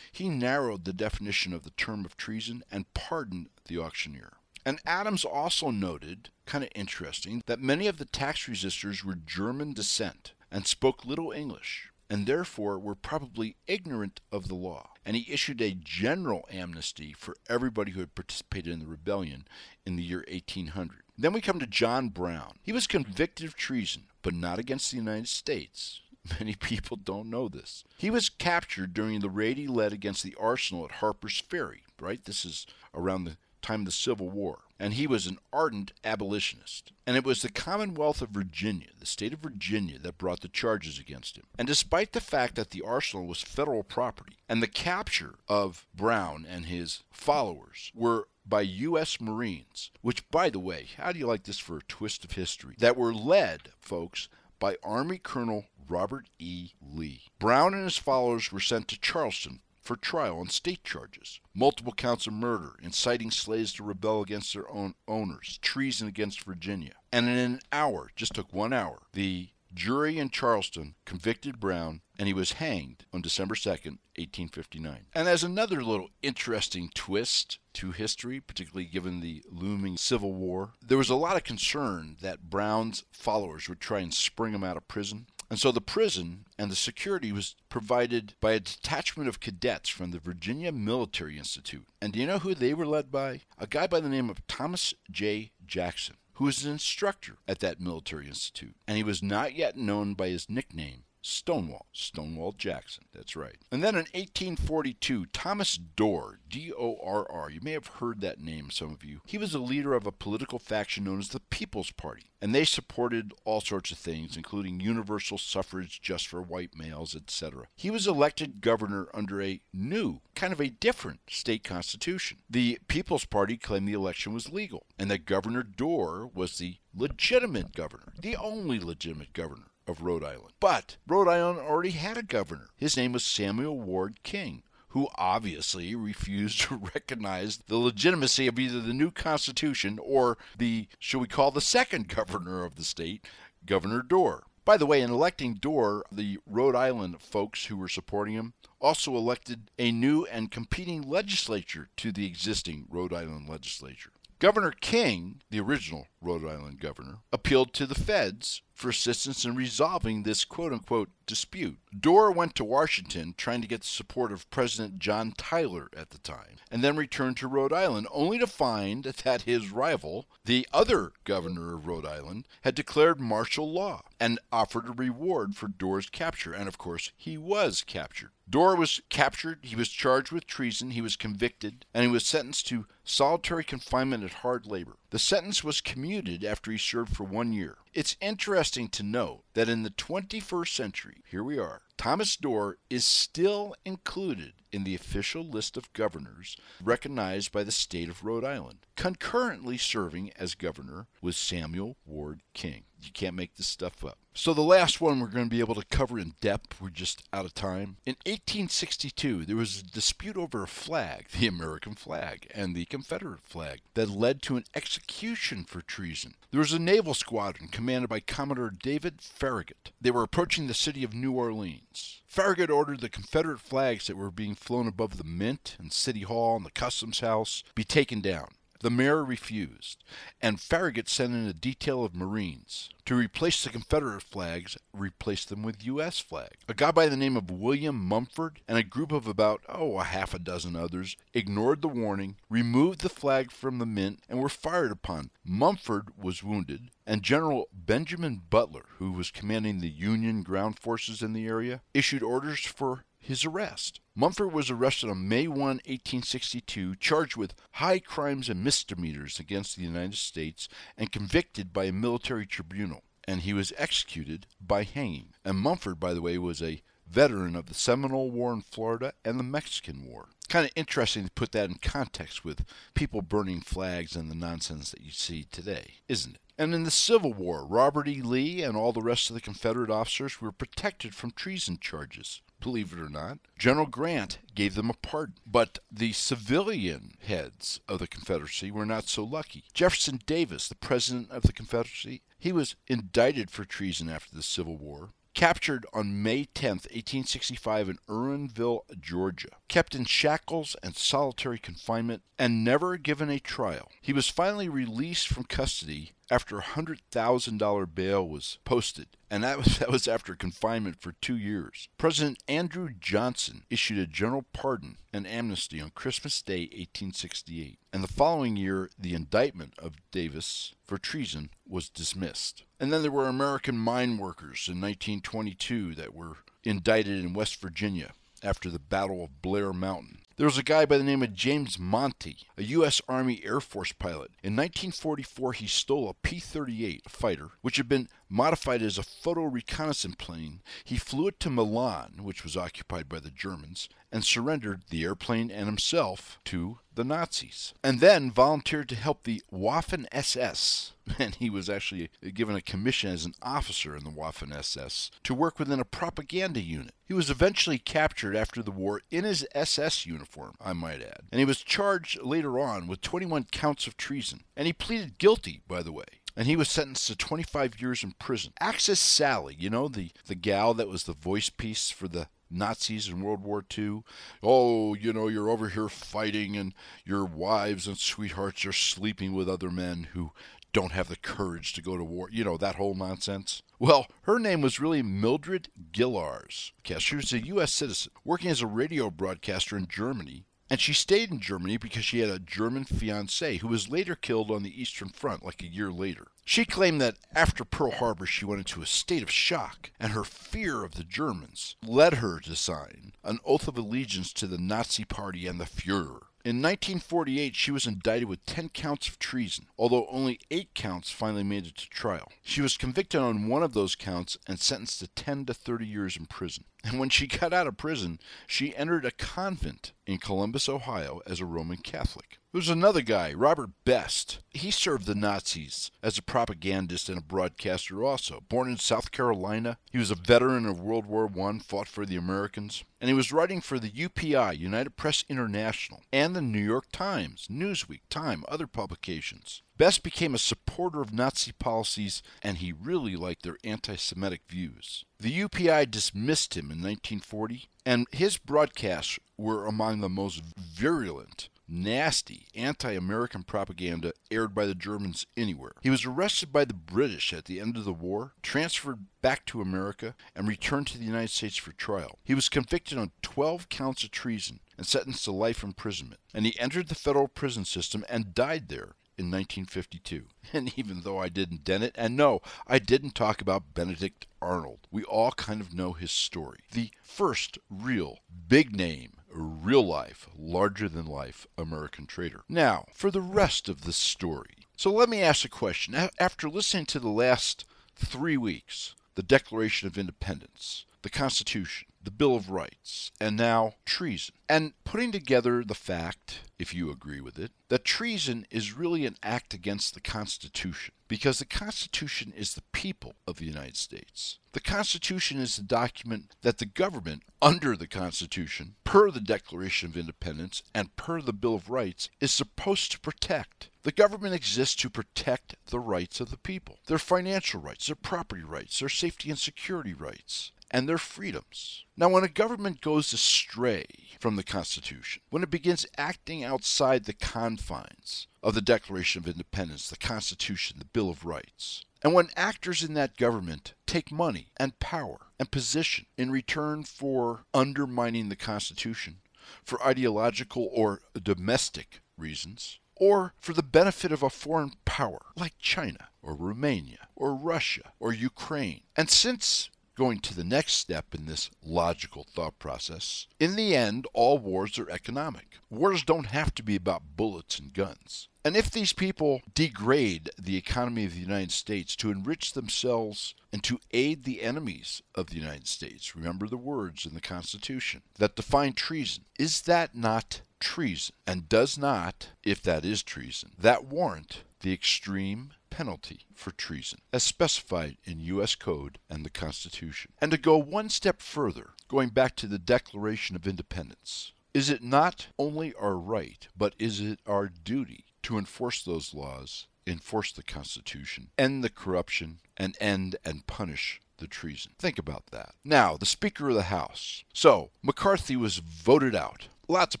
He 0.12 0.28
narrowed 0.28 0.84
the 0.84 0.92
definition 0.92 1.52
of 1.54 1.62
the 1.62 1.70
term 1.70 2.04
of 2.04 2.16
treason 2.16 2.62
and 2.70 2.92
pardoned 2.92 3.48
the 3.66 3.78
auctioneer. 3.78 4.34
And 4.66 4.80
Adams 4.84 5.24
also 5.24 5.70
noted, 5.70 6.30
kind 6.44 6.64
of 6.64 6.70
interesting, 6.74 7.40
that 7.46 7.60
many 7.60 7.86
of 7.86 7.98
the 7.98 8.04
tax 8.04 8.46
resistors 8.46 9.04
were 9.04 9.14
German 9.14 9.72
descent 9.74 10.32
and 10.50 10.66
spoke 10.66 11.04
little 11.04 11.30
English, 11.30 11.92
and 12.10 12.26
therefore 12.26 12.76
were 12.76 12.96
probably 12.96 13.54
ignorant 13.68 14.20
of 14.32 14.48
the 14.48 14.56
law. 14.56 14.90
And 15.04 15.14
he 15.14 15.32
issued 15.32 15.62
a 15.62 15.78
general 15.80 16.48
amnesty 16.50 17.12
for 17.12 17.36
everybody 17.48 17.92
who 17.92 18.00
had 18.00 18.16
participated 18.16 18.72
in 18.72 18.80
the 18.80 18.88
rebellion 18.88 19.46
in 19.86 19.94
the 19.94 20.02
year 20.02 20.24
1800. 20.28 21.02
Then 21.16 21.32
we 21.32 21.40
come 21.40 21.60
to 21.60 21.66
John 21.68 22.08
Brown. 22.08 22.58
He 22.60 22.72
was 22.72 22.88
convicted 22.88 23.46
of 23.46 23.54
treason, 23.54 24.06
but 24.20 24.34
not 24.34 24.58
against 24.58 24.90
the 24.90 24.96
United 24.96 25.28
States. 25.28 26.00
Many 26.40 26.56
people 26.56 26.96
don't 26.96 27.30
know 27.30 27.48
this. 27.48 27.84
He 27.98 28.10
was 28.10 28.28
captured 28.28 28.94
during 28.94 29.20
the 29.20 29.30
raid 29.30 29.58
he 29.58 29.68
led 29.68 29.92
against 29.92 30.24
the 30.24 30.34
arsenal 30.40 30.84
at 30.84 30.96
Harper's 30.96 31.38
Ferry, 31.38 31.84
right? 32.00 32.24
This 32.24 32.44
is 32.44 32.66
around 32.92 33.24
the 33.24 33.36
time 33.66 33.80
of 33.80 33.86
the 33.86 33.92
Civil 33.92 34.30
War. 34.30 34.60
and 34.78 34.92
he 34.94 35.06
was 35.06 35.26
an 35.26 35.38
ardent 35.52 35.92
abolitionist. 36.04 36.92
And 37.06 37.16
it 37.16 37.24
was 37.24 37.40
the 37.40 37.50
Commonwealth 37.50 38.20
of 38.20 38.28
Virginia, 38.28 38.88
the 38.98 39.06
state 39.06 39.32
of 39.32 39.38
Virginia, 39.38 39.98
that 40.00 40.18
brought 40.18 40.40
the 40.40 40.48
charges 40.48 40.98
against 40.98 41.36
him. 41.36 41.44
And 41.58 41.66
despite 41.66 42.12
the 42.12 42.20
fact 42.20 42.56
that 42.56 42.70
the 42.70 42.82
arsenal 42.82 43.26
was 43.26 43.40
federal 43.40 43.82
property 43.82 44.36
and 44.48 44.62
the 44.62 44.66
capture 44.66 45.36
of 45.48 45.86
Brown 45.94 46.46
and 46.48 46.66
his 46.66 47.04
followers 47.10 47.90
were 47.94 48.28
by 48.44 48.60
U.S. 48.60 49.20
Marines, 49.20 49.90
which, 50.02 50.28
by 50.30 50.50
the 50.50 50.60
way, 50.60 50.88
how 50.98 51.10
do 51.12 51.18
you 51.18 51.26
like 51.26 51.44
this 51.44 51.58
for 51.58 51.78
a 51.78 51.82
twist 51.82 52.24
of 52.24 52.32
history? 52.32 52.74
That 52.78 52.96
were 52.96 53.14
led, 53.14 53.70
folks, 53.80 54.28
by 54.58 54.76
Army 54.82 55.18
Colonel 55.18 55.64
Robert 55.88 56.26
E. 56.38 56.70
Lee. 56.82 57.22
Brown 57.38 57.74
and 57.74 57.84
his 57.84 57.96
followers 57.96 58.52
were 58.52 58.60
sent 58.60 58.88
to 58.88 59.00
Charleston 59.00 59.60
for 59.86 59.96
trial 59.96 60.38
on 60.38 60.48
state 60.48 60.84
charges 60.84 61.40
multiple 61.54 61.92
counts 61.92 62.26
of 62.26 62.32
murder, 62.34 62.74
inciting 62.82 63.30
slaves 63.30 63.72
to 63.72 63.82
rebel 63.82 64.20
against 64.20 64.52
their 64.52 64.70
own 64.70 64.94
owners, 65.08 65.58
treason 65.62 66.06
against 66.06 66.44
Virginia. 66.44 66.92
And 67.10 67.28
in 67.28 67.38
an 67.38 67.60
hour, 67.72 68.10
just 68.14 68.34
took 68.34 68.52
one 68.52 68.74
hour, 68.74 68.98
the 69.14 69.48
jury 69.72 70.18
in 70.18 70.30
Charleston 70.30 70.94
convicted 71.04 71.60
Brown 71.60 72.00
and 72.18 72.26
he 72.26 72.34
was 72.34 72.52
hanged 72.52 73.04
on 73.12 73.20
December 73.20 73.54
2nd, 73.54 73.98
1859. 74.16 75.06
And 75.14 75.28
as 75.28 75.44
another 75.44 75.82
little 75.82 76.08
interesting 76.22 76.90
twist 76.94 77.58
to 77.74 77.92
history, 77.92 78.40
particularly 78.40 78.86
given 78.86 79.20
the 79.20 79.42
looming 79.50 79.98
Civil 79.98 80.32
War, 80.32 80.72
there 80.84 80.96
was 80.96 81.10
a 81.10 81.14
lot 81.14 81.36
of 81.36 81.44
concern 81.44 82.16
that 82.22 82.48
Brown's 82.48 83.04
followers 83.12 83.68
would 83.68 83.80
try 83.80 84.00
and 84.00 84.14
spring 84.14 84.54
him 84.54 84.64
out 84.64 84.78
of 84.78 84.88
prison. 84.88 85.26
And 85.48 85.58
so 85.58 85.70
the 85.70 85.80
prison 85.80 86.46
and 86.58 86.70
the 86.70 86.76
security 86.76 87.30
was 87.30 87.54
provided 87.68 88.34
by 88.40 88.52
a 88.52 88.60
detachment 88.60 89.28
of 89.28 89.40
cadets 89.40 89.88
from 89.88 90.10
the 90.10 90.18
Virginia 90.18 90.72
Military 90.72 91.38
Institute. 91.38 91.86
And 92.00 92.12
do 92.12 92.18
you 92.18 92.26
know 92.26 92.40
who 92.40 92.54
they 92.54 92.74
were 92.74 92.86
led 92.86 93.12
by? 93.12 93.42
A 93.58 93.66
guy 93.66 93.86
by 93.86 94.00
the 94.00 94.08
name 94.08 94.28
of 94.28 94.46
Thomas 94.48 94.94
J. 95.10 95.52
Jackson, 95.66 96.16
who 96.34 96.44
was 96.46 96.64
an 96.64 96.72
instructor 96.72 97.38
at 97.46 97.60
that 97.60 97.80
military 97.80 98.26
institute. 98.26 98.74
And 98.88 98.96
he 98.96 99.04
was 99.04 99.22
not 99.22 99.54
yet 99.54 99.76
known 99.76 100.14
by 100.14 100.28
his 100.28 100.50
nickname, 100.50 101.04
Stonewall, 101.26 101.86
Stonewall 101.92 102.52
Jackson. 102.52 103.04
That's 103.12 103.34
right. 103.34 103.56
And 103.72 103.82
then 103.82 103.94
in 103.94 104.06
1842, 104.14 105.26
Thomas 105.26 105.76
Dorr, 105.76 106.38
D 106.48 106.72
O 106.72 106.98
R 107.02 107.26
R, 107.28 107.50
you 107.50 107.60
may 107.60 107.72
have 107.72 107.88
heard 107.88 108.20
that 108.20 108.40
name, 108.40 108.70
some 108.70 108.92
of 108.92 109.04
you. 109.04 109.20
He 109.26 109.36
was 109.36 109.52
a 109.52 109.58
leader 109.58 109.94
of 109.94 110.06
a 110.06 110.12
political 110.12 110.60
faction 110.60 111.02
known 111.02 111.18
as 111.18 111.30
the 111.30 111.40
People's 111.40 111.90
Party, 111.90 112.30
and 112.40 112.54
they 112.54 112.64
supported 112.64 113.32
all 113.44 113.60
sorts 113.60 113.90
of 113.90 113.98
things, 113.98 114.36
including 114.36 114.78
universal 114.78 115.36
suffrage 115.36 116.00
just 116.00 116.28
for 116.28 116.40
white 116.40 116.76
males, 116.76 117.16
etc. 117.16 117.66
He 117.74 117.90
was 117.90 118.06
elected 118.06 118.60
governor 118.60 119.08
under 119.12 119.42
a 119.42 119.60
new, 119.74 120.20
kind 120.36 120.52
of 120.52 120.60
a 120.60 120.70
different 120.70 121.20
state 121.28 121.64
constitution. 121.64 122.38
The 122.48 122.78
People's 122.86 123.24
Party 123.24 123.56
claimed 123.56 123.88
the 123.88 123.94
election 123.94 124.32
was 124.32 124.52
legal, 124.52 124.86
and 124.96 125.10
that 125.10 125.26
Governor 125.26 125.64
Dorr 125.64 126.30
was 126.32 126.58
the 126.58 126.76
legitimate 126.94 127.74
governor, 127.74 128.12
the 128.20 128.36
only 128.36 128.78
legitimate 128.78 129.32
governor 129.32 129.66
of 129.86 130.02
Rhode 130.02 130.24
Island. 130.24 130.54
But 130.60 130.96
Rhode 131.06 131.28
Island 131.28 131.58
already 131.58 131.90
had 131.90 132.16
a 132.16 132.22
governor. 132.22 132.68
His 132.76 132.96
name 132.96 133.12
was 133.12 133.24
Samuel 133.24 133.78
Ward 133.78 134.22
King 134.22 134.62
who 134.96 135.08
obviously 135.16 135.94
refused 135.94 136.58
to 136.62 136.76
recognize 136.94 137.58
the 137.58 137.76
legitimacy 137.76 138.46
of 138.46 138.58
either 138.58 138.80
the 138.80 138.94
new 138.94 139.10
Constitution 139.10 139.98
or 140.02 140.38
the, 140.56 140.88
shall 140.98 141.20
we 141.20 141.26
call, 141.26 141.50
the 141.50 141.60
second 141.60 142.08
governor 142.14 142.64
of 142.64 142.76
the 142.76 142.84
state, 142.84 143.26
Governor 143.66 144.00
Dorr. 144.00 144.44
By 144.64 144.78
the 144.78 144.86
way, 144.86 145.02
in 145.02 145.10
electing 145.10 145.54
Dorr, 145.54 146.02
the 146.10 146.38
Rhode 146.46 146.74
Island 146.74 147.20
folks 147.20 147.66
who 147.66 147.76
were 147.76 147.88
supporting 147.88 148.34
him 148.34 148.54
also 148.80 149.14
elected 149.16 149.70
a 149.78 149.92
new 149.92 150.24
and 150.24 150.50
competing 150.50 151.02
legislature 151.02 151.88
to 151.98 152.10
the 152.10 152.26
existing 152.26 152.86
Rhode 152.88 153.12
Island 153.12 153.48
legislature. 153.48 154.12
Governor 154.38 154.72
King, 154.72 155.40
the 155.48 155.60
original 155.60 156.08
Rhode 156.20 156.44
Island 156.44 156.78
governor, 156.78 157.20
appealed 157.32 157.72
to 157.72 157.86
the 157.86 157.94
feds 157.94 158.60
for 158.74 158.90
assistance 158.90 159.46
in 159.46 159.56
resolving 159.56 160.22
this 160.22 160.44
quote 160.44 160.74
unquote 160.74 161.08
dispute. 161.24 161.78
Dorr 161.98 162.30
went 162.30 162.54
to 162.56 162.64
Washington 162.64 163.34
trying 163.38 163.62
to 163.62 163.66
get 163.66 163.80
the 163.80 163.86
support 163.86 164.32
of 164.32 164.50
President 164.50 164.98
John 164.98 165.32
Tyler 165.32 165.88
at 165.96 166.10
the 166.10 166.18
time, 166.18 166.56
and 166.70 166.84
then 166.84 166.96
returned 166.96 167.38
to 167.38 167.48
Rhode 167.48 167.72
Island, 167.72 168.08
only 168.10 168.38
to 168.38 168.46
find 168.46 169.04
that 169.04 169.42
his 169.42 169.70
rival, 169.70 170.26
the 170.44 170.68
other 170.70 171.12
governor 171.24 171.74
of 171.74 171.86
Rhode 171.86 172.04
Island, 172.04 172.46
had 172.60 172.74
declared 172.74 173.18
martial 173.18 173.72
law 173.72 174.02
and 174.20 174.38
offered 174.52 174.86
a 174.86 174.92
reward 174.92 175.56
for 175.56 175.68
Dorr's 175.68 176.10
capture. 176.10 176.52
And 176.52 176.68
of 176.68 176.76
course, 176.76 177.10
he 177.16 177.38
was 177.38 177.82
captured. 177.86 178.32
Dorr 178.48 178.76
was 178.76 179.00
captured, 179.08 179.60
he 179.62 179.74
was 179.74 179.88
charged 179.88 180.30
with 180.30 180.46
treason, 180.46 180.90
he 180.90 181.00
was 181.00 181.16
convicted, 181.16 181.86
and 181.94 182.04
he 182.04 182.10
was 182.10 182.26
sentenced 182.26 182.68
to 182.68 182.86
solitary 183.06 183.64
confinement 183.64 184.22
and 184.22 184.32
hard 184.32 184.66
labor. 184.66 184.96
The 185.10 185.18
sentence 185.18 185.64
was 185.64 185.80
commuted 185.80 186.44
after 186.44 186.70
he 186.70 186.78
served 186.78 187.16
for 187.16 187.24
one 187.24 187.52
year. 187.52 187.78
It's 187.94 188.16
interesting 188.20 188.88
to 188.88 189.02
note 189.02 189.44
that 189.54 189.68
in 189.68 189.82
the 189.82 189.90
21st 189.90 190.74
century, 190.74 191.22
here 191.26 191.44
we 191.44 191.58
are, 191.58 191.82
Thomas 191.96 192.36
Dorr 192.36 192.76
is 192.90 193.06
still 193.06 193.74
included 193.84 194.52
in 194.70 194.84
the 194.84 194.94
official 194.94 195.42
list 195.42 195.76
of 195.76 195.92
governors 195.92 196.56
recognized 196.82 197.52
by 197.52 197.64
the 197.64 197.72
state 197.72 198.08
of 198.08 198.24
Rhode 198.24 198.44
Island, 198.44 198.80
concurrently 198.96 199.78
serving 199.78 200.32
as 200.36 200.54
governor 200.54 201.06
with 201.22 201.36
Samuel 201.36 201.96
Ward 202.04 202.42
King. 202.52 202.84
You 203.02 203.10
can't 203.12 203.36
make 203.36 203.56
this 203.56 203.66
stuff 203.66 204.04
up. 204.04 204.18
So, 204.34 204.52
the 204.52 204.60
last 204.60 205.00
one 205.00 205.18
we're 205.18 205.28
going 205.28 205.46
to 205.46 205.50
be 205.50 205.60
able 205.60 205.74
to 205.76 205.84
cover 205.86 206.18
in 206.18 206.34
depth, 206.42 206.80
we're 206.80 206.90
just 206.90 207.22
out 207.32 207.46
of 207.46 207.54
time. 207.54 207.96
In 208.04 208.16
1862, 208.26 209.46
there 209.46 209.56
was 209.56 209.80
a 209.80 209.84
dispute 209.84 210.36
over 210.36 210.62
a 210.62 210.68
flag, 210.68 211.28
the 211.30 211.46
American 211.46 211.94
flag, 211.94 212.46
and 212.54 212.74
the 212.74 212.84
Confederate 212.84 213.40
flag, 213.40 213.80
that 213.94 214.10
led 214.10 214.42
to 214.42 214.56
an 214.56 214.64
execution 214.74 215.64
for 215.64 215.80
treason. 215.80 216.34
There 216.50 216.60
was 216.60 216.74
a 216.74 216.78
naval 216.78 217.14
squadron 217.14 217.68
commanded 217.68 218.10
by 218.10 218.20
Commodore 218.20 218.70
David 218.70 219.22
Farragut. 219.22 219.92
They 220.00 220.10
were 220.10 220.22
approaching 220.22 220.66
the 220.66 220.74
city 220.74 221.02
of 221.02 221.14
New 221.14 221.32
Orleans. 221.32 222.20
Farragut 222.26 222.70
ordered 222.70 223.00
the 223.00 223.08
Confederate 223.08 223.60
flags 223.60 224.06
that 224.06 224.16
were 224.16 224.30
being 224.30 224.54
flown 224.54 224.86
above 224.86 225.16
the 225.16 225.24
Mint 225.24 225.76
and 225.78 225.92
City 225.92 226.22
Hall 226.22 226.56
and 226.56 226.66
the 226.66 226.70
Customs 226.70 227.20
House 227.20 227.64
be 227.74 227.84
taken 227.84 228.20
down. 228.20 228.48
The 228.80 228.90
mayor 228.90 229.24
refused, 229.24 230.04
and 230.40 230.60
Farragut 230.60 231.08
sent 231.08 231.32
in 231.34 231.46
a 231.46 231.52
detail 231.52 232.04
of 232.04 232.14
Marines 232.14 232.90
to 233.06 233.14
replace 233.14 233.62
the 233.62 233.70
Confederate 233.70 234.22
flags, 234.22 234.76
replace 234.92 235.44
them 235.44 235.62
with 235.62 235.84
U.S. 235.86 236.18
flags. 236.18 236.56
A 236.68 236.74
guy 236.74 236.90
by 236.90 237.08
the 237.08 237.16
name 237.16 237.36
of 237.36 237.50
William 237.50 237.96
Mumford 237.96 238.60
and 238.68 238.76
a 238.76 238.82
group 238.82 239.12
of 239.12 239.26
about, 239.26 239.62
oh, 239.68 239.98
a 239.98 240.04
half 240.04 240.34
a 240.34 240.38
dozen 240.38 240.76
others 240.76 241.16
ignored 241.32 241.82
the 241.82 241.88
warning, 241.88 242.36
removed 242.50 243.00
the 243.00 243.08
flag 243.08 243.50
from 243.50 243.78
the 243.78 243.86
mint, 243.86 244.20
and 244.28 244.40
were 244.40 244.48
fired 244.48 244.90
upon. 244.90 245.30
Mumford 245.44 246.08
was 246.16 246.42
wounded, 246.42 246.90
and 247.06 247.22
General 247.22 247.68
Benjamin 247.72 248.42
Butler, 248.50 248.86
who 248.98 249.12
was 249.12 249.30
commanding 249.30 249.80
the 249.80 249.88
Union 249.88 250.42
ground 250.42 250.78
forces 250.78 251.22
in 251.22 251.32
the 251.32 251.46
area, 251.46 251.82
issued 251.94 252.22
orders 252.22 252.60
for 252.60 253.04
his 253.26 253.44
arrest. 253.44 254.00
Mumford 254.14 254.52
was 254.52 254.70
arrested 254.70 255.10
on 255.10 255.28
May 255.28 255.46
1, 255.46 255.58
1862, 255.58 256.96
charged 256.96 257.36
with 257.36 257.54
high 257.72 257.98
crimes 257.98 258.48
and 258.48 258.64
misdemeanors 258.64 259.38
against 259.38 259.76
the 259.76 259.82
United 259.82 260.16
States, 260.16 260.68
and 260.96 261.12
convicted 261.12 261.72
by 261.72 261.84
a 261.84 261.92
military 261.92 262.46
tribunal. 262.46 263.02
And 263.28 263.40
he 263.40 263.52
was 263.52 263.72
executed 263.76 264.46
by 264.60 264.84
hanging. 264.84 265.34
And 265.44 265.58
Mumford, 265.58 265.98
by 265.98 266.14
the 266.14 266.22
way, 266.22 266.38
was 266.38 266.62
a 266.62 266.82
veteran 267.08 267.56
of 267.56 267.66
the 267.66 267.74
Seminole 267.74 268.30
War 268.30 268.52
in 268.52 268.62
Florida 268.62 269.12
and 269.24 269.38
the 269.38 269.44
Mexican 269.44 270.06
War. 270.06 270.28
Kind 270.48 270.66
of 270.66 270.72
interesting 270.76 271.24
to 271.24 271.30
put 271.30 271.52
that 271.52 271.68
in 271.68 271.76
context 271.76 272.44
with 272.44 272.64
people 272.94 273.22
burning 273.22 273.60
flags 273.60 274.14
and 274.14 274.30
the 274.30 274.34
nonsense 274.34 274.92
that 274.92 275.02
you 275.02 275.10
see 275.10 275.44
today, 275.44 275.94
isn't 276.08 276.36
it? 276.36 276.40
And 276.58 276.74
in 276.74 276.84
the 276.84 276.90
Civil 276.90 277.32
War, 277.34 277.66
Robert 277.66 278.08
E. 278.08 278.22
Lee 278.22 278.62
and 278.62 278.76
all 278.76 278.92
the 278.92 279.02
rest 279.02 279.28
of 279.28 279.34
the 279.34 279.40
Confederate 279.40 279.90
officers 279.90 280.40
were 280.40 280.52
protected 280.52 281.14
from 281.14 281.30
treason 281.32 281.78
charges 281.78 282.40
believe 282.60 282.92
it 282.92 282.98
or 282.98 283.08
not. 283.08 283.38
General 283.58 283.86
Grant 283.86 284.38
gave 284.54 284.74
them 284.74 284.90
a 284.90 284.94
pardon, 284.94 285.36
but 285.46 285.78
the 285.90 286.12
civilian 286.12 287.14
heads 287.20 287.80
of 287.88 287.98
the 287.98 288.08
Confederacy 288.08 288.70
were 288.70 288.86
not 288.86 289.08
so 289.08 289.22
lucky. 289.22 289.64
Jefferson 289.72 290.20
Davis, 290.26 290.68
the 290.68 290.74
president 290.74 291.30
of 291.30 291.42
the 291.42 291.52
Confederacy, 291.52 292.22
he 292.38 292.52
was 292.52 292.74
indicted 292.88 293.50
for 293.50 293.64
treason 293.64 294.08
after 294.08 294.34
the 294.34 294.42
Civil 294.42 294.76
War 294.76 295.10
captured 295.34 295.84
on 295.92 296.22
May 296.22 296.44
10, 296.54 296.70
1865, 296.70 297.90
in 297.90 297.98
Irwinville, 298.08 298.80
Georgia, 298.98 299.50
kept 299.68 299.94
in 299.94 300.06
shackles 300.06 300.74
and 300.82 300.96
solitary 300.96 301.58
confinement, 301.58 302.22
and 302.38 302.64
never 302.64 302.96
given 302.96 303.28
a 303.28 303.38
trial. 303.38 303.90
He 304.00 304.14
was 304.14 304.30
finally 304.30 304.70
released 304.70 305.28
from 305.28 305.44
custody 305.44 306.12
after 306.30 306.58
a 306.58 306.62
$100,000 306.62 307.94
bail 307.94 308.28
was 308.28 308.58
posted, 308.64 309.08
and 309.30 309.44
that 309.44 309.58
was, 309.58 309.78
that 309.78 309.90
was 309.90 310.08
after 310.08 310.34
confinement 310.34 311.00
for 311.00 311.12
two 311.20 311.36
years. 311.36 311.88
President 311.98 312.42
Andrew 312.48 312.90
Johnson 312.98 313.64
issued 313.70 313.98
a 313.98 314.06
general 314.06 314.44
pardon 314.52 314.98
and 315.12 315.26
amnesty 315.26 315.80
on 315.80 315.90
Christmas 315.90 316.42
Day, 316.42 316.62
1868, 316.62 317.78
and 317.92 318.02
the 318.02 318.08
following 318.08 318.56
year, 318.56 318.90
the 318.98 319.14
indictment 319.14 319.74
of 319.78 319.94
Davis 320.10 320.74
for 320.84 320.98
treason 320.98 321.50
was 321.68 321.88
dismissed. 321.88 322.64
And 322.78 322.92
then 322.92 323.02
there 323.02 323.10
were 323.10 323.28
American 323.28 323.78
mine 323.78 324.18
workers 324.18 324.68
in 324.68 324.80
1922 324.80 325.94
that 325.94 326.14
were 326.14 326.38
indicted 326.64 327.24
in 327.24 327.32
West 327.32 327.60
Virginia 327.60 328.12
after 328.42 328.70
the 328.70 328.78
Battle 328.78 329.24
of 329.24 329.42
Blair 329.42 329.72
Mountain. 329.72 330.18
There 330.36 330.46
was 330.46 330.58
a 330.58 330.62
guy 330.62 330.84
by 330.84 330.98
the 330.98 331.04
name 331.04 331.22
of 331.22 331.32
James 331.32 331.78
Monti, 331.78 332.46
a 332.58 332.62
U.S. 332.64 333.00
Army 333.08 333.40
Air 333.42 333.58
Force 333.58 333.92
pilot. 333.92 334.32
In 334.42 334.54
1944, 334.54 335.54
he 335.54 335.66
stole 335.66 336.10
a 336.10 336.14
P 336.14 336.40
38 336.40 337.10
fighter, 337.10 337.52
which 337.62 337.78
had 337.78 337.88
been 337.88 338.10
modified 338.28 338.82
as 338.82 338.98
a 338.98 339.02
photo 339.02 339.44
reconnaissance 339.44 340.16
plane. 340.18 340.60
He 340.84 340.98
flew 340.98 341.28
it 341.28 341.40
to 341.40 341.48
Milan, 341.48 342.16
which 342.20 342.44
was 342.44 342.54
occupied 342.54 343.08
by 343.08 343.18
the 343.18 343.30
Germans, 343.30 343.88
and 344.12 344.26
surrendered 344.26 344.82
the 344.90 345.04
airplane 345.04 345.50
and 345.50 345.64
himself 345.64 346.38
to 346.44 346.80
the 346.94 347.04
Nazis. 347.04 347.72
And 347.82 348.00
then 348.00 348.30
volunteered 348.30 348.90
to 348.90 348.94
help 348.94 349.22
the 349.22 349.42
Waffen 349.50 350.04
SS, 350.12 350.92
and 351.18 351.34
he 351.36 351.50
was 351.50 351.68
actually 351.68 352.10
given 352.34 352.56
a 352.56 352.60
commission 352.60 353.10
as 353.10 353.24
an 353.24 353.34
officer 353.42 353.96
in 353.96 354.04
the 354.04 354.10
Waffen 354.10 354.54
SS 354.54 355.10
to 355.24 355.34
work 355.34 355.58
within 355.58 355.80
a 355.80 355.84
propaganda 355.84 356.60
unit. 356.60 356.94
He 357.04 357.14
was 357.14 357.30
eventually 357.30 357.78
captured 357.78 358.36
after 358.36 358.62
the 358.62 358.70
war 358.70 359.00
in 359.10 359.24
his 359.24 359.46
SS 359.54 360.06
uniform, 360.06 360.54
I 360.60 360.72
might 360.72 361.02
add, 361.02 361.22
and 361.30 361.38
he 361.38 361.44
was 361.44 361.62
charged 361.62 362.20
later 362.22 362.58
on 362.58 362.86
with 362.86 363.00
21 363.00 363.46
counts 363.52 363.86
of 363.86 363.96
treason. 363.96 364.40
And 364.56 364.66
he 364.66 364.72
pleaded 364.72 365.18
guilty, 365.18 365.62
by 365.68 365.82
the 365.82 365.92
way 365.92 366.04
and 366.36 366.46
he 366.46 366.54
was 366.54 366.68
sentenced 366.68 367.06
to 367.06 367.16
25 367.16 367.80
years 367.80 368.04
in 368.04 368.12
prison. 368.12 368.52
Axis 368.60 369.00
Sally, 369.00 369.56
you 369.58 369.70
know, 369.70 369.88
the, 369.88 370.10
the 370.26 370.34
gal 370.34 370.74
that 370.74 370.88
was 370.88 371.04
the 371.04 371.14
voice 371.14 371.48
piece 371.48 371.88
for 371.88 372.08
the 372.08 372.28
Nazis 372.50 373.08
in 373.08 373.20
World 373.20 373.42
War 373.42 373.64
II. 373.76 374.02
Oh, 374.42 374.94
you 374.94 375.12
know, 375.12 375.28
you're 375.28 375.50
over 375.50 375.68
here 375.70 375.88
fighting, 375.88 376.56
and 376.56 376.74
your 377.04 377.24
wives 377.24 377.86
and 377.86 377.98
sweethearts 377.98 378.64
are 378.64 378.72
sleeping 378.72 379.32
with 379.34 379.48
other 379.48 379.70
men 379.70 380.08
who 380.12 380.32
don't 380.76 380.92
have 380.92 381.08
the 381.08 381.16
courage 381.16 381.72
to 381.72 381.80
go 381.80 381.96
to 381.96 382.04
war. 382.04 382.28
You 382.30 382.44
know, 382.44 382.58
that 382.58 382.74
whole 382.74 382.94
nonsense. 382.94 383.62
Well, 383.78 384.08
her 384.24 384.38
name 384.38 384.60
was 384.60 384.78
really 384.78 385.00
Mildred 385.00 385.70
Gillars. 385.90 386.72
She 386.98 387.16
was 387.16 387.32
a 387.32 387.46
U.S. 387.46 387.72
citizen 387.72 388.12
working 388.26 388.50
as 388.50 388.60
a 388.60 388.66
radio 388.66 389.08
broadcaster 389.08 389.78
in 389.78 389.86
Germany 389.86 390.44
and 390.68 390.80
she 390.80 390.92
stayed 390.92 391.30
in 391.30 391.40
Germany 391.40 391.76
because 391.76 392.04
she 392.04 392.18
had 392.18 392.28
a 392.28 392.40
German 392.40 392.84
fiance 392.84 393.58
who 393.58 393.68
was 393.68 393.88
later 393.88 394.16
killed 394.16 394.50
on 394.50 394.64
the 394.64 394.82
Eastern 394.82 395.08
Front 395.08 395.44
like 395.44 395.62
a 395.62 395.66
year 395.66 395.92
later. 395.92 396.26
She 396.44 396.64
claimed 396.64 397.00
that 397.00 397.16
after 397.34 397.64
Pearl 397.64 397.92
Harbor 397.92 398.26
she 398.26 398.44
went 398.44 398.58
into 398.58 398.82
a 398.82 398.86
state 398.86 399.22
of 399.22 399.30
shock, 399.30 399.90
and 399.98 400.12
her 400.12 400.24
fear 400.24 400.84
of 400.84 400.94
the 400.94 401.04
Germans 401.04 401.76
led 401.86 402.14
her 402.14 402.40
to 402.40 402.56
sign 402.56 403.12
an 403.24 403.38
oath 403.44 403.68
of 403.68 403.78
allegiance 403.78 404.32
to 404.34 404.46
the 404.46 404.58
Nazi 404.58 405.04
Party 405.04 405.46
and 405.46 405.60
the 405.60 405.64
Fuhrer. 405.64 406.26
In 406.46 406.62
1948, 406.62 407.56
she 407.56 407.72
was 407.72 407.88
indicted 407.88 408.28
with 408.28 408.46
10 408.46 408.68
counts 408.68 409.08
of 409.08 409.18
treason, 409.18 409.66
although 409.76 410.06
only 410.08 410.38
8 410.48 410.76
counts 410.76 411.10
finally 411.10 411.42
made 411.42 411.66
it 411.66 411.74
to 411.74 411.90
trial. 411.90 412.30
She 412.44 412.62
was 412.62 412.76
convicted 412.76 413.20
on 413.20 413.48
one 413.48 413.64
of 413.64 413.72
those 413.72 413.96
counts 413.96 414.38
and 414.46 414.60
sentenced 414.60 415.00
to 415.00 415.08
10 415.08 415.46
to 415.46 415.54
30 415.54 415.84
years 415.84 416.16
in 416.16 416.26
prison. 416.26 416.62
And 416.90 417.00
when 417.00 417.08
she 417.08 417.26
got 417.26 417.52
out 417.52 417.66
of 417.66 417.76
prison, 417.76 418.20
she 418.46 418.76
entered 418.76 419.04
a 419.04 419.10
convent 419.10 419.92
in 420.06 420.18
Columbus, 420.18 420.68
Ohio, 420.68 421.20
as 421.26 421.40
a 421.40 421.44
Roman 421.44 421.78
Catholic. 421.78 422.38
There's 422.52 422.68
another 422.68 423.02
guy, 423.02 423.32
Robert 423.34 423.70
Best. 423.84 424.38
He 424.50 424.70
served 424.70 425.04
the 425.04 425.16
Nazis 425.16 425.90
as 426.00 426.16
a 426.16 426.22
propagandist 426.22 427.08
and 427.08 427.18
a 427.18 427.22
broadcaster 427.22 428.04
also. 428.04 428.44
Born 428.48 428.70
in 428.70 428.76
South 428.76 429.10
Carolina, 429.10 429.78
he 429.90 429.98
was 429.98 430.12
a 430.12 430.14
veteran 430.14 430.64
of 430.64 430.80
World 430.80 431.06
War 431.06 431.28
I, 431.28 431.58
fought 431.58 431.88
for 431.88 432.06
the 432.06 432.16
Americans, 432.16 432.84
and 433.00 433.08
he 433.08 433.14
was 433.14 433.32
writing 433.32 433.60
for 433.60 433.80
the 433.80 433.90
UPI, 433.90 434.56
United 434.56 434.96
Press 434.96 435.24
International, 435.28 436.04
and 436.12 436.36
the 436.36 436.40
New 436.40 436.62
York 436.62 436.86
Times, 436.92 437.48
Newsweek, 437.50 438.02
Time, 438.08 438.44
other 438.46 438.68
publications. 438.68 439.62
Best 439.78 440.02
became 440.02 440.34
a 440.34 440.38
supporter 440.38 441.02
of 441.02 441.12
Nazi 441.12 441.52
policies, 441.52 442.22
and 442.42 442.58
he 442.58 442.72
really 442.72 443.14
liked 443.14 443.42
their 443.42 443.58
anti 443.62 443.96
Semitic 443.96 444.42
views. 444.48 445.04
The 445.18 445.40
UPI 445.40 445.90
dismissed 445.90 446.56
him 446.56 446.70
in 446.70 446.80
1940, 446.82 447.68
and 447.84 448.06
his 448.10 448.38
broadcasts 448.38 449.18
were 449.36 449.66
among 449.66 450.00
the 450.00 450.08
most 450.08 450.42
virulent 450.56 451.50
nasty 451.68 452.46
anti 452.54 452.92
American 452.92 453.42
propaganda 453.42 454.12
aired 454.30 454.54
by 454.54 454.66
the 454.66 454.74
Germans 454.74 455.26
anywhere. 455.36 455.72
He 455.82 455.90
was 455.90 456.04
arrested 456.04 456.52
by 456.52 456.64
the 456.64 456.74
British 456.74 457.32
at 457.32 457.44
the 457.44 457.60
end 457.60 457.76
of 457.76 457.84
the 457.84 457.92
war, 457.92 458.32
transferred 458.42 459.06
back 459.20 459.44
to 459.46 459.60
America, 459.60 460.14
and 460.34 460.48
returned 460.48 460.86
to 460.88 460.98
the 460.98 461.04
United 461.04 461.30
States 461.30 461.56
for 461.56 461.72
trial. 461.72 462.18
He 462.24 462.34
was 462.34 462.48
convicted 462.48 462.98
on 462.98 463.10
12 463.22 463.68
counts 463.68 464.04
of 464.04 464.10
treason 464.10 464.60
and 464.78 464.86
sentenced 464.86 465.24
to 465.24 465.32
life 465.32 465.62
imprisonment. 465.62 466.20
And 466.32 466.46
he 466.46 466.58
entered 466.58 466.88
the 466.88 466.94
federal 466.94 467.28
prison 467.28 467.64
system 467.64 468.04
and 468.08 468.34
died 468.34 468.68
there 468.68 468.94
in 469.18 469.30
1952. 469.30 470.26
And 470.52 470.72
even 470.78 471.00
though 471.00 471.18
I 471.18 471.28
didn't 471.28 471.64
dent 471.64 471.82
it, 471.82 471.94
and 471.98 472.16
no, 472.16 472.40
I 472.68 472.78
didn't 472.78 473.16
talk 473.16 473.40
about 473.40 473.74
Benedict 473.74 474.26
Arnold, 474.40 474.86
we 474.92 475.02
all 475.02 475.32
kind 475.32 475.60
of 475.60 475.74
know 475.74 475.92
his 475.92 476.12
story. 476.12 476.60
The 476.70 476.90
first 477.02 477.58
real 477.68 478.20
big 478.48 478.74
name 478.74 479.16
real 479.36 479.86
life, 479.86 480.28
larger 480.36 480.88
than 480.88 481.06
life 481.06 481.46
American 481.58 482.06
traitor. 482.06 482.42
Now, 482.48 482.86
for 482.92 483.10
the 483.10 483.20
rest 483.20 483.68
of 483.68 483.82
the 483.82 483.92
story. 483.92 484.66
So 484.76 484.92
let 484.92 485.08
me 485.08 485.20
ask 485.20 485.44
a 485.44 485.48
question. 485.48 485.94
After 486.18 486.48
listening 486.48 486.86
to 486.86 487.00
the 487.00 487.08
last 487.08 487.64
three 487.94 488.36
weeks, 488.36 488.94
the 489.14 489.22
Declaration 489.22 489.86
of 489.86 489.98
Independence, 489.98 490.84
the 491.02 491.10
Constitution, 491.10 491.88
the 492.06 492.10
Bill 492.12 492.36
of 492.36 492.50
Rights, 492.50 493.10
and 493.20 493.36
now 493.36 493.74
treason. 493.84 494.36
And 494.48 494.74
putting 494.84 495.10
together 495.10 495.64
the 495.64 495.74
fact, 495.74 496.38
if 496.56 496.72
you 496.72 496.88
agree 496.88 497.20
with 497.20 497.36
it, 497.36 497.50
that 497.68 497.84
treason 497.84 498.46
is 498.48 498.76
really 498.76 499.04
an 499.04 499.16
act 499.24 499.52
against 499.52 499.92
the 499.92 500.00
Constitution, 500.00 500.94
because 501.08 501.40
the 501.40 501.44
Constitution 501.44 502.32
is 502.36 502.54
the 502.54 502.62
people 502.70 503.16
of 503.26 503.38
the 503.38 503.44
United 503.44 503.76
States. 503.76 504.38
The 504.52 504.60
Constitution 504.60 505.40
is 505.40 505.56
the 505.56 505.64
document 505.64 506.36
that 506.42 506.58
the 506.58 506.66
government, 506.66 507.24
under 507.42 507.76
the 507.76 507.88
Constitution, 507.88 508.76
per 508.84 509.10
the 509.10 509.20
Declaration 509.20 509.88
of 509.90 509.96
Independence, 509.96 510.62
and 510.72 510.94
per 510.94 511.20
the 511.20 511.32
Bill 511.32 511.56
of 511.56 511.70
Rights, 511.70 512.08
is 512.20 512.30
supposed 512.30 512.92
to 512.92 513.00
protect. 513.00 513.68
The 513.82 513.90
government 513.90 514.34
exists 514.34 514.76
to 514.76 514.90
protect 514.90 515.56
the 515.66 515.80
rights 515.80 516.20
of 516.20 516.30
the 516.30 516.38
people 516.38 516.78
their 516.86 516.98
financial 516.98 517.60
rights, 517.60 517.86
their 517.86 517.96
property 517.96 518.44
rights, 518.44 518.78
their 518.78 518.88
safety 518.88 519.28
and 519.28 519.38
security 519.38 519.92
rights 519.92 520.52
and 520.70 520.88
their 520.88 520.98
freedoms. 520.98 521.84
Now, 521.96 522.08
when 522.08 522.24
a 522.24 522.28
government 522.28 522.80
goes 522.80 523.12
astray 523.12 523.86
from 524.20 524.36
the 524.36 524.42
Constitution, 524.42 525.22
when 525.30 525.42
it 525.42 525.50
begins 525.50 525.86
acting 525.96 526.44
outside 526.44 527.04
the 527.04 527.12
confines 527.12 528.26
of 528.42 528.54
the 528.54 528.60
Declaration 528.60 529.22
of 529.22 529.28
Independence, 529.28 529.88
the 529.88 529.96
Constitution, 529.96 530.78
the 530.78 530.84
Bill 530.84 531.10
of 531.10 531.24
Rights, 531.24 531.84
and 532.02 532.12
when 532.12 532.28
actors 532.36 532.82
in 532.82 532.94
that 532.94 533.16
government 533.16 533.74
take 533.86 534.12
money 534.12 534.52
and 534.58 534.78
power 534.78 535.28
and 535.38 535.50
position 535.50 536.06
in 536.16 536.30
return 536.30 536.84
for 536.84 537.44
undermining 537.54 538.28
the 538.28 538.36
Constitution 538.36 539.16
for 539.64 539.82
ideological 539.82 540.68
or 540.72 541.00
domestic 541.22 542.00
reasons, 542.18 542.78
or 542.96 543.34
for 543.38 543.52
the 543.52 543.62
benefit 543.62 544.10
of 544.10 544.22
a 544.22 544.30
foreign 544.30 544.72
power 544.84 545.26
like 545.36 545.58
China 545.58 546.08
or 546.22 546.34
Romania 546.34 547.08
or 547.14 547.34
Russia 547.34 547.92
or 548.00 548.12
Ukraine. 548.12 548.82
And 548.96 549.10
since 549.10 549.70
going 549.96 550.20
to 550.20 550.34
the 550.34 550.44
next 550.44 550.74
step 550.74 551.14
in 551.14 551.26
this 551.26 551.50
logical 551.64 552.24
thought 552.24 552.58
process. 552.58 553.26
In 553.40 553.56
the 553.56 553.74
end, 553.74 554.06
all 554.12 554.38
wars 554.38 554.78
are 554.78 554.90
economic. 554.90 555.58
Wars 555.70 556.04
don't 556.04 556.26
have 556.26 556.54
to 556.54 556.62
be 556.62 556.76
about 556.76 557.16
bullets 557.16 557.58
and 557.58 557.72
guns. 557.72 558.28
And 558.44 558.56
if 558.56 558.70
these 558.70 558.92
people 558.92 559.42
degrade 559.54 560.30
the 560.38 560.56
economy 560.56 561.04
of 561.04 561.14
the 561.14 561.20
United 561.20 561.50
States 561.50 561.96
to 561.96 562.12
enrich 562.12 562.52
themselves 562.52 563.34
and 563.52 563.60
to 563.64 563.80
aid 563.90 564.22
the 564.22 564.42
enemies 564.42 565.02
of 565.16 565.26
the 565.26 565.36
United 565.36 565.66
States, 565.66 566.14
remember 566.14 566.46
the 566.46 566.56
words 566.56 567.04
in 567.04 567.14
the 567.14 567.20
Constitution 567.20 568.02
that 568.18 568.36
define 568.36 568.74
treason, 568.74 569.24
is 569.36 569.62
that 569.62 569.96
not 569.96 570.42
treason? 570.60 571.16
And 571.26 571.48
does 571.48 571.76
not, 571.76 572.28
if 572.44 572.62
that 572.62 572.84
is 572.84 573.02
treason, 573.02 573.50
that 573.58 573.86
warrant 573.86 574.44
the 574.60 574.72
extreme 574.72 575.50
penalty 575.76 576.20
for 576.34 576.52
treason, 576.52 576.98
as 577.12 577.22
specified 577.22 577.98
in 578.04 578.18
U.S. 578.18 578.54
Code 578.54 578.98
and 579.10 579.26
the 579.26 579.30
Constitution. 579.30 580.12
And 580.22 580.30
to 580.30 580.38
go 580.38 580.56
one 580.56 580.88
step 580.88 581.20
further, 581.20 581.72
going 581.86 582.08
back 582.08 582.34
to 582.36 582.46
the 582.46 582.58
Declaration 582.58 583.36
of 583.36 583.46
Independence, 583.46 584.32
is 584.54 584.70
it 584.70 584.82
not 584.82 585.26
only 585.38 585.74
our 585.74 585.98
right, 585.98 586.48
but 586.56 586.72
is 586.78 587.02
it 587.02 587.18
our 587.26 587.48
duty 587.48 588.06
to 588.22 588.38
enforce 588.38 588.82
those 588.82 589.12
laws, 589.12 589.66
enforce 589.86 590.32
the 590.32 590.42
Constitution, 590.42 591.28
end 591.36 591.62
the 591.62 591.68
corruption, 591.68 592.38
and 592.56 592.74
end 592.80 593.16
and 593.22 593.46
punish 593.46 594.00
the 594.16 594.26
treason? 594.26 594.72
Think 594.78 594.98
about 594.98 595.26
that. 595.26 595.56
Now, 595.62 595.98
the 595.98 596.06
Speaker 596.06 596.48
of 596.48 596.54
the 596.54 596.62
House. 596.62 597.22
So, 597.34 597.68
McCarthy 597.82 598.34
was 598.34 598.56
voted 598.56 599.14
out 599.14 599.48
Lots 599.68 599.94
of 599.94 600.00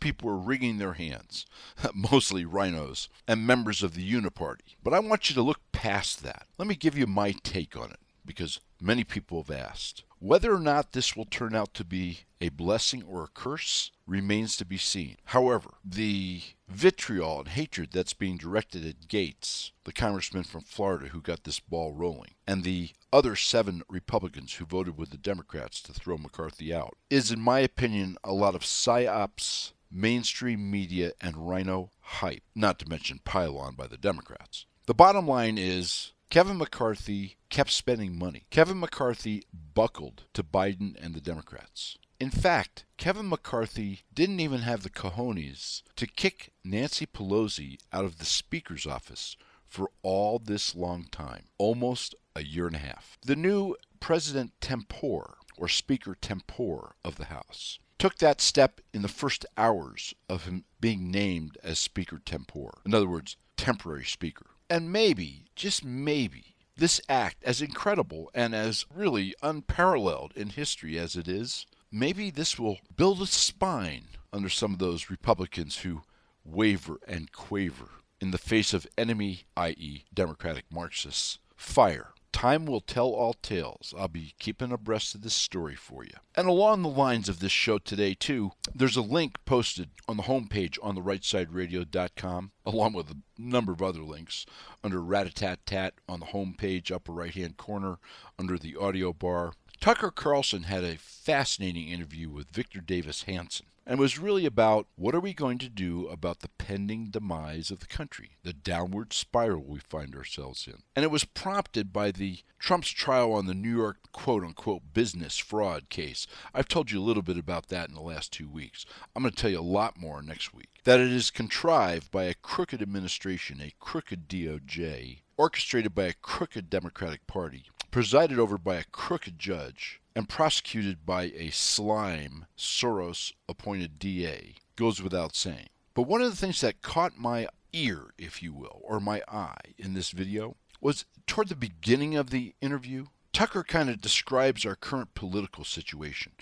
people 0.00 0.28
were 0.28 0.38
wringing 0.38 0.78
their 0.78 0.92
hands, 0.92 1.44
mostly 1.94 2.44
RINOs 2.44 3.08
and 3.26 3.46
members 3.46 3.82
of 3.82 3.94
the 3.94 4.12
Uniparty. 4.12 4.76
But 4.82 4.94
I 4.94 5.00
want 5.00 5.28
you 5.28 5.34
to 5.34 5.42
look 5.42 5.60
past 5.72 6.22
that. 6.22 6.46
Let 6.56 6.68
me 6.68 6.76
give 6.76 6.96
you 6.96 7.06
my 7.06 7.32
take 7.42 7.76
on 7.76 7.90
it, 7.90 7.98
because 8.24 8.60
many 8.80 9.02
people 9.02 9.42
have 9.42 9.50
asked. 9.50 10.04
Whether 10.18 10.54
or 10.54 10.60
not 10.60 10.92
this 10.92 11.14
will 11.14 11.26
turn 11.26 11.54
out 11.54 11.74
to 11.74 11.84
be 11.84 12.20
a 12.40 12.48
blessing 12.48 13.02
or 13.02 13.24
a 13.24 13.28
curse 13.28 13.90
remains 14.06 14.56
to 14.56 14.64
be 14.64 14.78
seen. 14.78 15.16
However, 15.26 15.74
the 15.84 16.42
vitriol 16.68 17.40
and 17.40 17.48
hatred 17.48 17.90
that's 17.92 18.14
being 18.14 18.36
directed 18.36 18.86
at 18.86 19.08
Gaetz, 19.08 19.72
the 19.84 19.92
congressman 19.92 20.44
from 20.44 20.62
Florida 20.62 21.08
who 21.08 21.20
got 21.20 21.44
this 21.44 21.60
ball 21.60 21.92
rolling, 21.92 22.34
and 22.46 22.64
the 22.64 22.90
other 23.12 23.36
seven 23.36 23.82
Republicans 23.88 24.54
who 24.54 24.64
voted 24.64 24.96
with 24.96 25.10
the 25.10 25.16
Democrats 25.16 25.80
to 25.82 25.92
throw 25.92 26.16
McCarthy 26.16 26.72
out, 26.72 26.96
is, 27.10 27.30
in 27.30 27.40
my 27.40 27.60
opinion, 27.60 28.16
a 28.24 28.32
lot 28.32 28.54
of 28.54 28.62
psyops 28.62 29.72
mainstream 29.90 30.70
media 30.70 31.12
and 31.20 31.48
RINO 31.48 31.90
hype, 32.00 32.42
not 32.54 32.78
to 32.78 32.88
mention 32.88 33.20
pile-on 33.24 33.74
by 33.74 33.86
the 33.86 33.96
Democrats. 33.96 34.66
The 34.86 34.94
bottom 34.94 35.26
line 35.26 35.58
is 35.58 36.12
Kevin 36.28 36.58
McCarthy 36.58 37.36
kept 37.50 37.70
spending 37.70 38.18
money. 38.18 38.46
Kevin 38.50 38.80
McCarthy 38.80 39.44
buckled 39.74 40.24
to 40.34 40.42
Biden 40.42 40.94
and 41.02 41.14
the 41.14 41.20
Democrats. 41.20 41.96
In 42.18 42.30
fact, 42.30 42.84
Kevin 42.96 43.28
McCarthy 43.28 44.00
didn't 44.12 44.40
even 44.40 44.60
have 44.60 44.82
the 44.82 44.90
cojones 44.90 45.82
to 45.96 46.06
kick 46.06 46.52
Nancy 46.64 47.06
Pelosi 47.06 47.78
out 47.92 48.04
of 48.04 48.18
the 48.18 48.24
Speaker's 48.24 48.86
office 48.86 49.36
for 49.66 49.90
all 50.02 50.38
this 50.38 50.74
long 50.74 51.06
time, 51.10 51.44
almost 51.58 52.14
a 52.34 52.42
year 52.42 52.66
and 52.66 52.76
a 52.76 52.80
half. 52.80 53.18
The 53.24 53.36
new 53.36 53.76
President 54.00 54.52
Tempore, 54.60 55.36
or 55.56 55.68
Speaker 55.68 56.16
Tempore 56.20 56.96
of 57.04 57.16
the 57.16 57.26
House, 57.26 57.78
took 57.98 58.18
that 58.18 58.40
step 58.40 58.80
in 58.92 59.02
the 59.02 59.08
first 59.08 59.46
hours 59.56 60.14
of 60.28 60.44
him 60.44 60.64
being 60.80 61.10
named 61.10 61.56
as 61.62 61.78
Speaker 61.78 62.20
Tempore. 62.24 62.80
In 62.84 62.94
other 62.94 63.08
words, 63.08 63.36
temporary 63.56 64.04
Speaker. 64.04 64.46
And 64.68 64.92
maybe, 64.92 65.44
just 65.54 65.84
maybe, 65.84 66.56
this 66.76 67.00
act, 67.08 67.42
as 67.44 67.62
incredible 67.62 68.30
and 68.34 68.54
as 68.54 68.84
really 68.92 69.34
unparalleled 69.42 70.32
in 70.34 70.50
history 70.50 70.98
as 70.98 71.16
it 71.16 71.28
is, 71.28 71.66
maybe 71.90 72.30
this 72.30 72.58
will 72.58 72.78
build 72.94 73.22
a 73.22 73.26
spine 73.26 74.08
under 74.32 74.48
some 74.48 74.72
of 74.72 74.78
those 74.78 75.08
Republicans 75.08 75.78
who 75.78 76.02
waver 76.44 76.98
and 77.06 77.32
quaver 77.32 77.90
in 78.20 78.30
the 78.30 78.38
face 78.38 78.74
of 78.74 78.86
enemy, 78.98 79.42
i.e., 79.56 80.04
Democratic 80.12 80.64
Marxists, 80.70 81.38
fire. 81.56 82.10
Time 82.36 82.66
will 82.66 82.82
tell 82.82 83.08
all 83.08 83.32
tales. 83.32 83.94
I'll 83.98 84.08
be 84.08 84.34
keeping 84.38 84.70
abreast 84.70 85.14
of 85.14 85.22
this 85.22 85.32
story 85.32 85.74
for 85.74 86.04
you. 86.04 86.12
And 86.34 86.46
along 86.46 86.82
the 86.82 86.90
lines 86.90 87.30
of 87.30 87.40
this 87.40 87.50
show 87.50 87.78
today, 87.78 88.12
too, 88.12 88.50
there's 88.74 88.98
a 88.98 89.00
link 89.00 89.38
posted 89.46 89.88
on 90.06 90.18
the 90.18 90.24
homepage 90.24 90.76
on 90.82 90.94
the 90.94 91.00
rightsideradio.com, 91.00 92.50
along 92.66 92.92
with 92.92 93.10
a 93.10 93.16
number 93.38 93.72
of 93.72 93.80
other 93.80 94.02
links 94.02 94.44
under 94.84 94.98
Ratatat 94.98 95.60
Tat 95.64 95.94
on 96.06 96.20
the 96.20 96.26
homepage, 96.26 96.92
upper 96.92 97.12
right 97.12 97.32
hand 97.32 97.56
corner, 97.56 97.96
under 98.38 98.58
the 98.58 98.76
audio 98.76 99.14
bar. 99.14 99.54
Tucker 99.80 100.10
Carlson 100.10 100.64
had 100.64 100.84
a 100.84 100.98
fascinating 100.98 101.88
interview 101.88 102.28
with 102.28 102.50
Victor 102.50 102.82
Davis 102.82 103.22
Hanson 103.22 103.64
and 103.86 104.00
was 104.00 104.18
really 104.18 104.44
about 104.44 104.88
what 104.96 105.14
are 105.14 105.20
we 105.20 105.32
going 105.32 105.58
to 105.58 105.68
do 105.68 106.08
about 106.08 106.40
the 106.40 106.48
pending 106.58 107.10
demise 107.10 107.70
of 107.70 107.80
the 107.80 107.86
country, 107.86 108.32
the 108.42 108.52
downward 108.52 109.12
spiral 109.12 109.64
we 109.64 109.78
find 109.78 110.16
ourselves 110.16 110.66
in. 110.66 110.82
And 110.96 111.04
it 111.04 111.10
was 111.10 111.24
prompted 111.24 111.92
by 111.92 112.10
the 112.10 112.38
Trump's 112.58 112.90
trial 112.90 113.32
on 113.32 113.46
the 113.46 113.54
New 113.54 113.74
York 113.74 113.98
quote 114.12 114.42
unquote 114.42 114.82
business 114.92 115.38
fraud 115.38 115.88
case. 115.88 116.26
I've 116.52 116.68
told 116.68 116.90
you 116.90 117.00
a 117.00 117.04
little 117.04 117.22
bit 117.22 117.38
about 117.38 117.68
that 117.68 117.88
in 117.88 117.94
the 117.94 118.00
last 118.00 118.32
two 118.32 118.48
weeks. 118.48 118.84
I'm 119.14 119.22
going 119.22 119.32
to 119.32 119.40
tell 119.40 119.50
you 119.50 119.60
a 119.60 119.62
lot 119.62 119.98
more 119.98 120.22
next 120.22 120.52
week. 120.52 120.80
That 120.84 121.00
it 121.00 121.12
is 121.12 121.30
contrived 121.30 122.10
by 122.10 122.24
a 122.24 122.34
crooked 122.34 122.82
administration, 122.82 123.60
a 123.60 123.72
crooked 123.78 124.28
DOJ, 124.28 125.20
orchestrated 125.36 125.94
by 125.94 126.04
a 126.04 126.12
crooked 126.14 126.70
Democratic 126.70 127.26
Party, 127.26 127.66
presided 127.96 128.38
over 128.38 128.58
by 128.58 128.74
a 128.74 128.84
crooked 128.92 129.38
judge, 129.38 130.02
and 130.14 130.28
prosecuted 130.28 131.06
by 131.06 131.32
a 131.34 131.48
slime 131.48 132.44
Soros 132.54 133.32
appointed 133.48 133.98
DA 133.98 134.56
goes 134.76 135.02
without 135.02 135.34
saying. 135.34 135.70
But 135.94 136.02
one 136.02 136.20
of 136.20 136.28
the 136.28 136.36
things 136.36 136.60
that 136.60 136.82
caught 136.82 137.16
my 137.16 137.48
ear, 137.72 138.08
if 138.18 138.42
you 138.42 138.52
will, 138.52 138.82
or 138.82 139.00
my 139.00 139.22
eye 139.26 139.72
in 139.78 139.94
this 139.94 140.10
video 140.10 140.56
was 140.78 141.06
toward 141.26 141.48
the 141.48 141.56
beginning 141.56 142.16
of 142.16 142.28
the 142.28 142.54
interview. 142.60 143.06
Tucker 143.32 143.64
kind 143.64 143.88
of 143.88 144.02
describes 144.02 144.66
our 144.66 144.76
current 144.76 145.14
political 145.14 145.64
situation, 145.64 146.32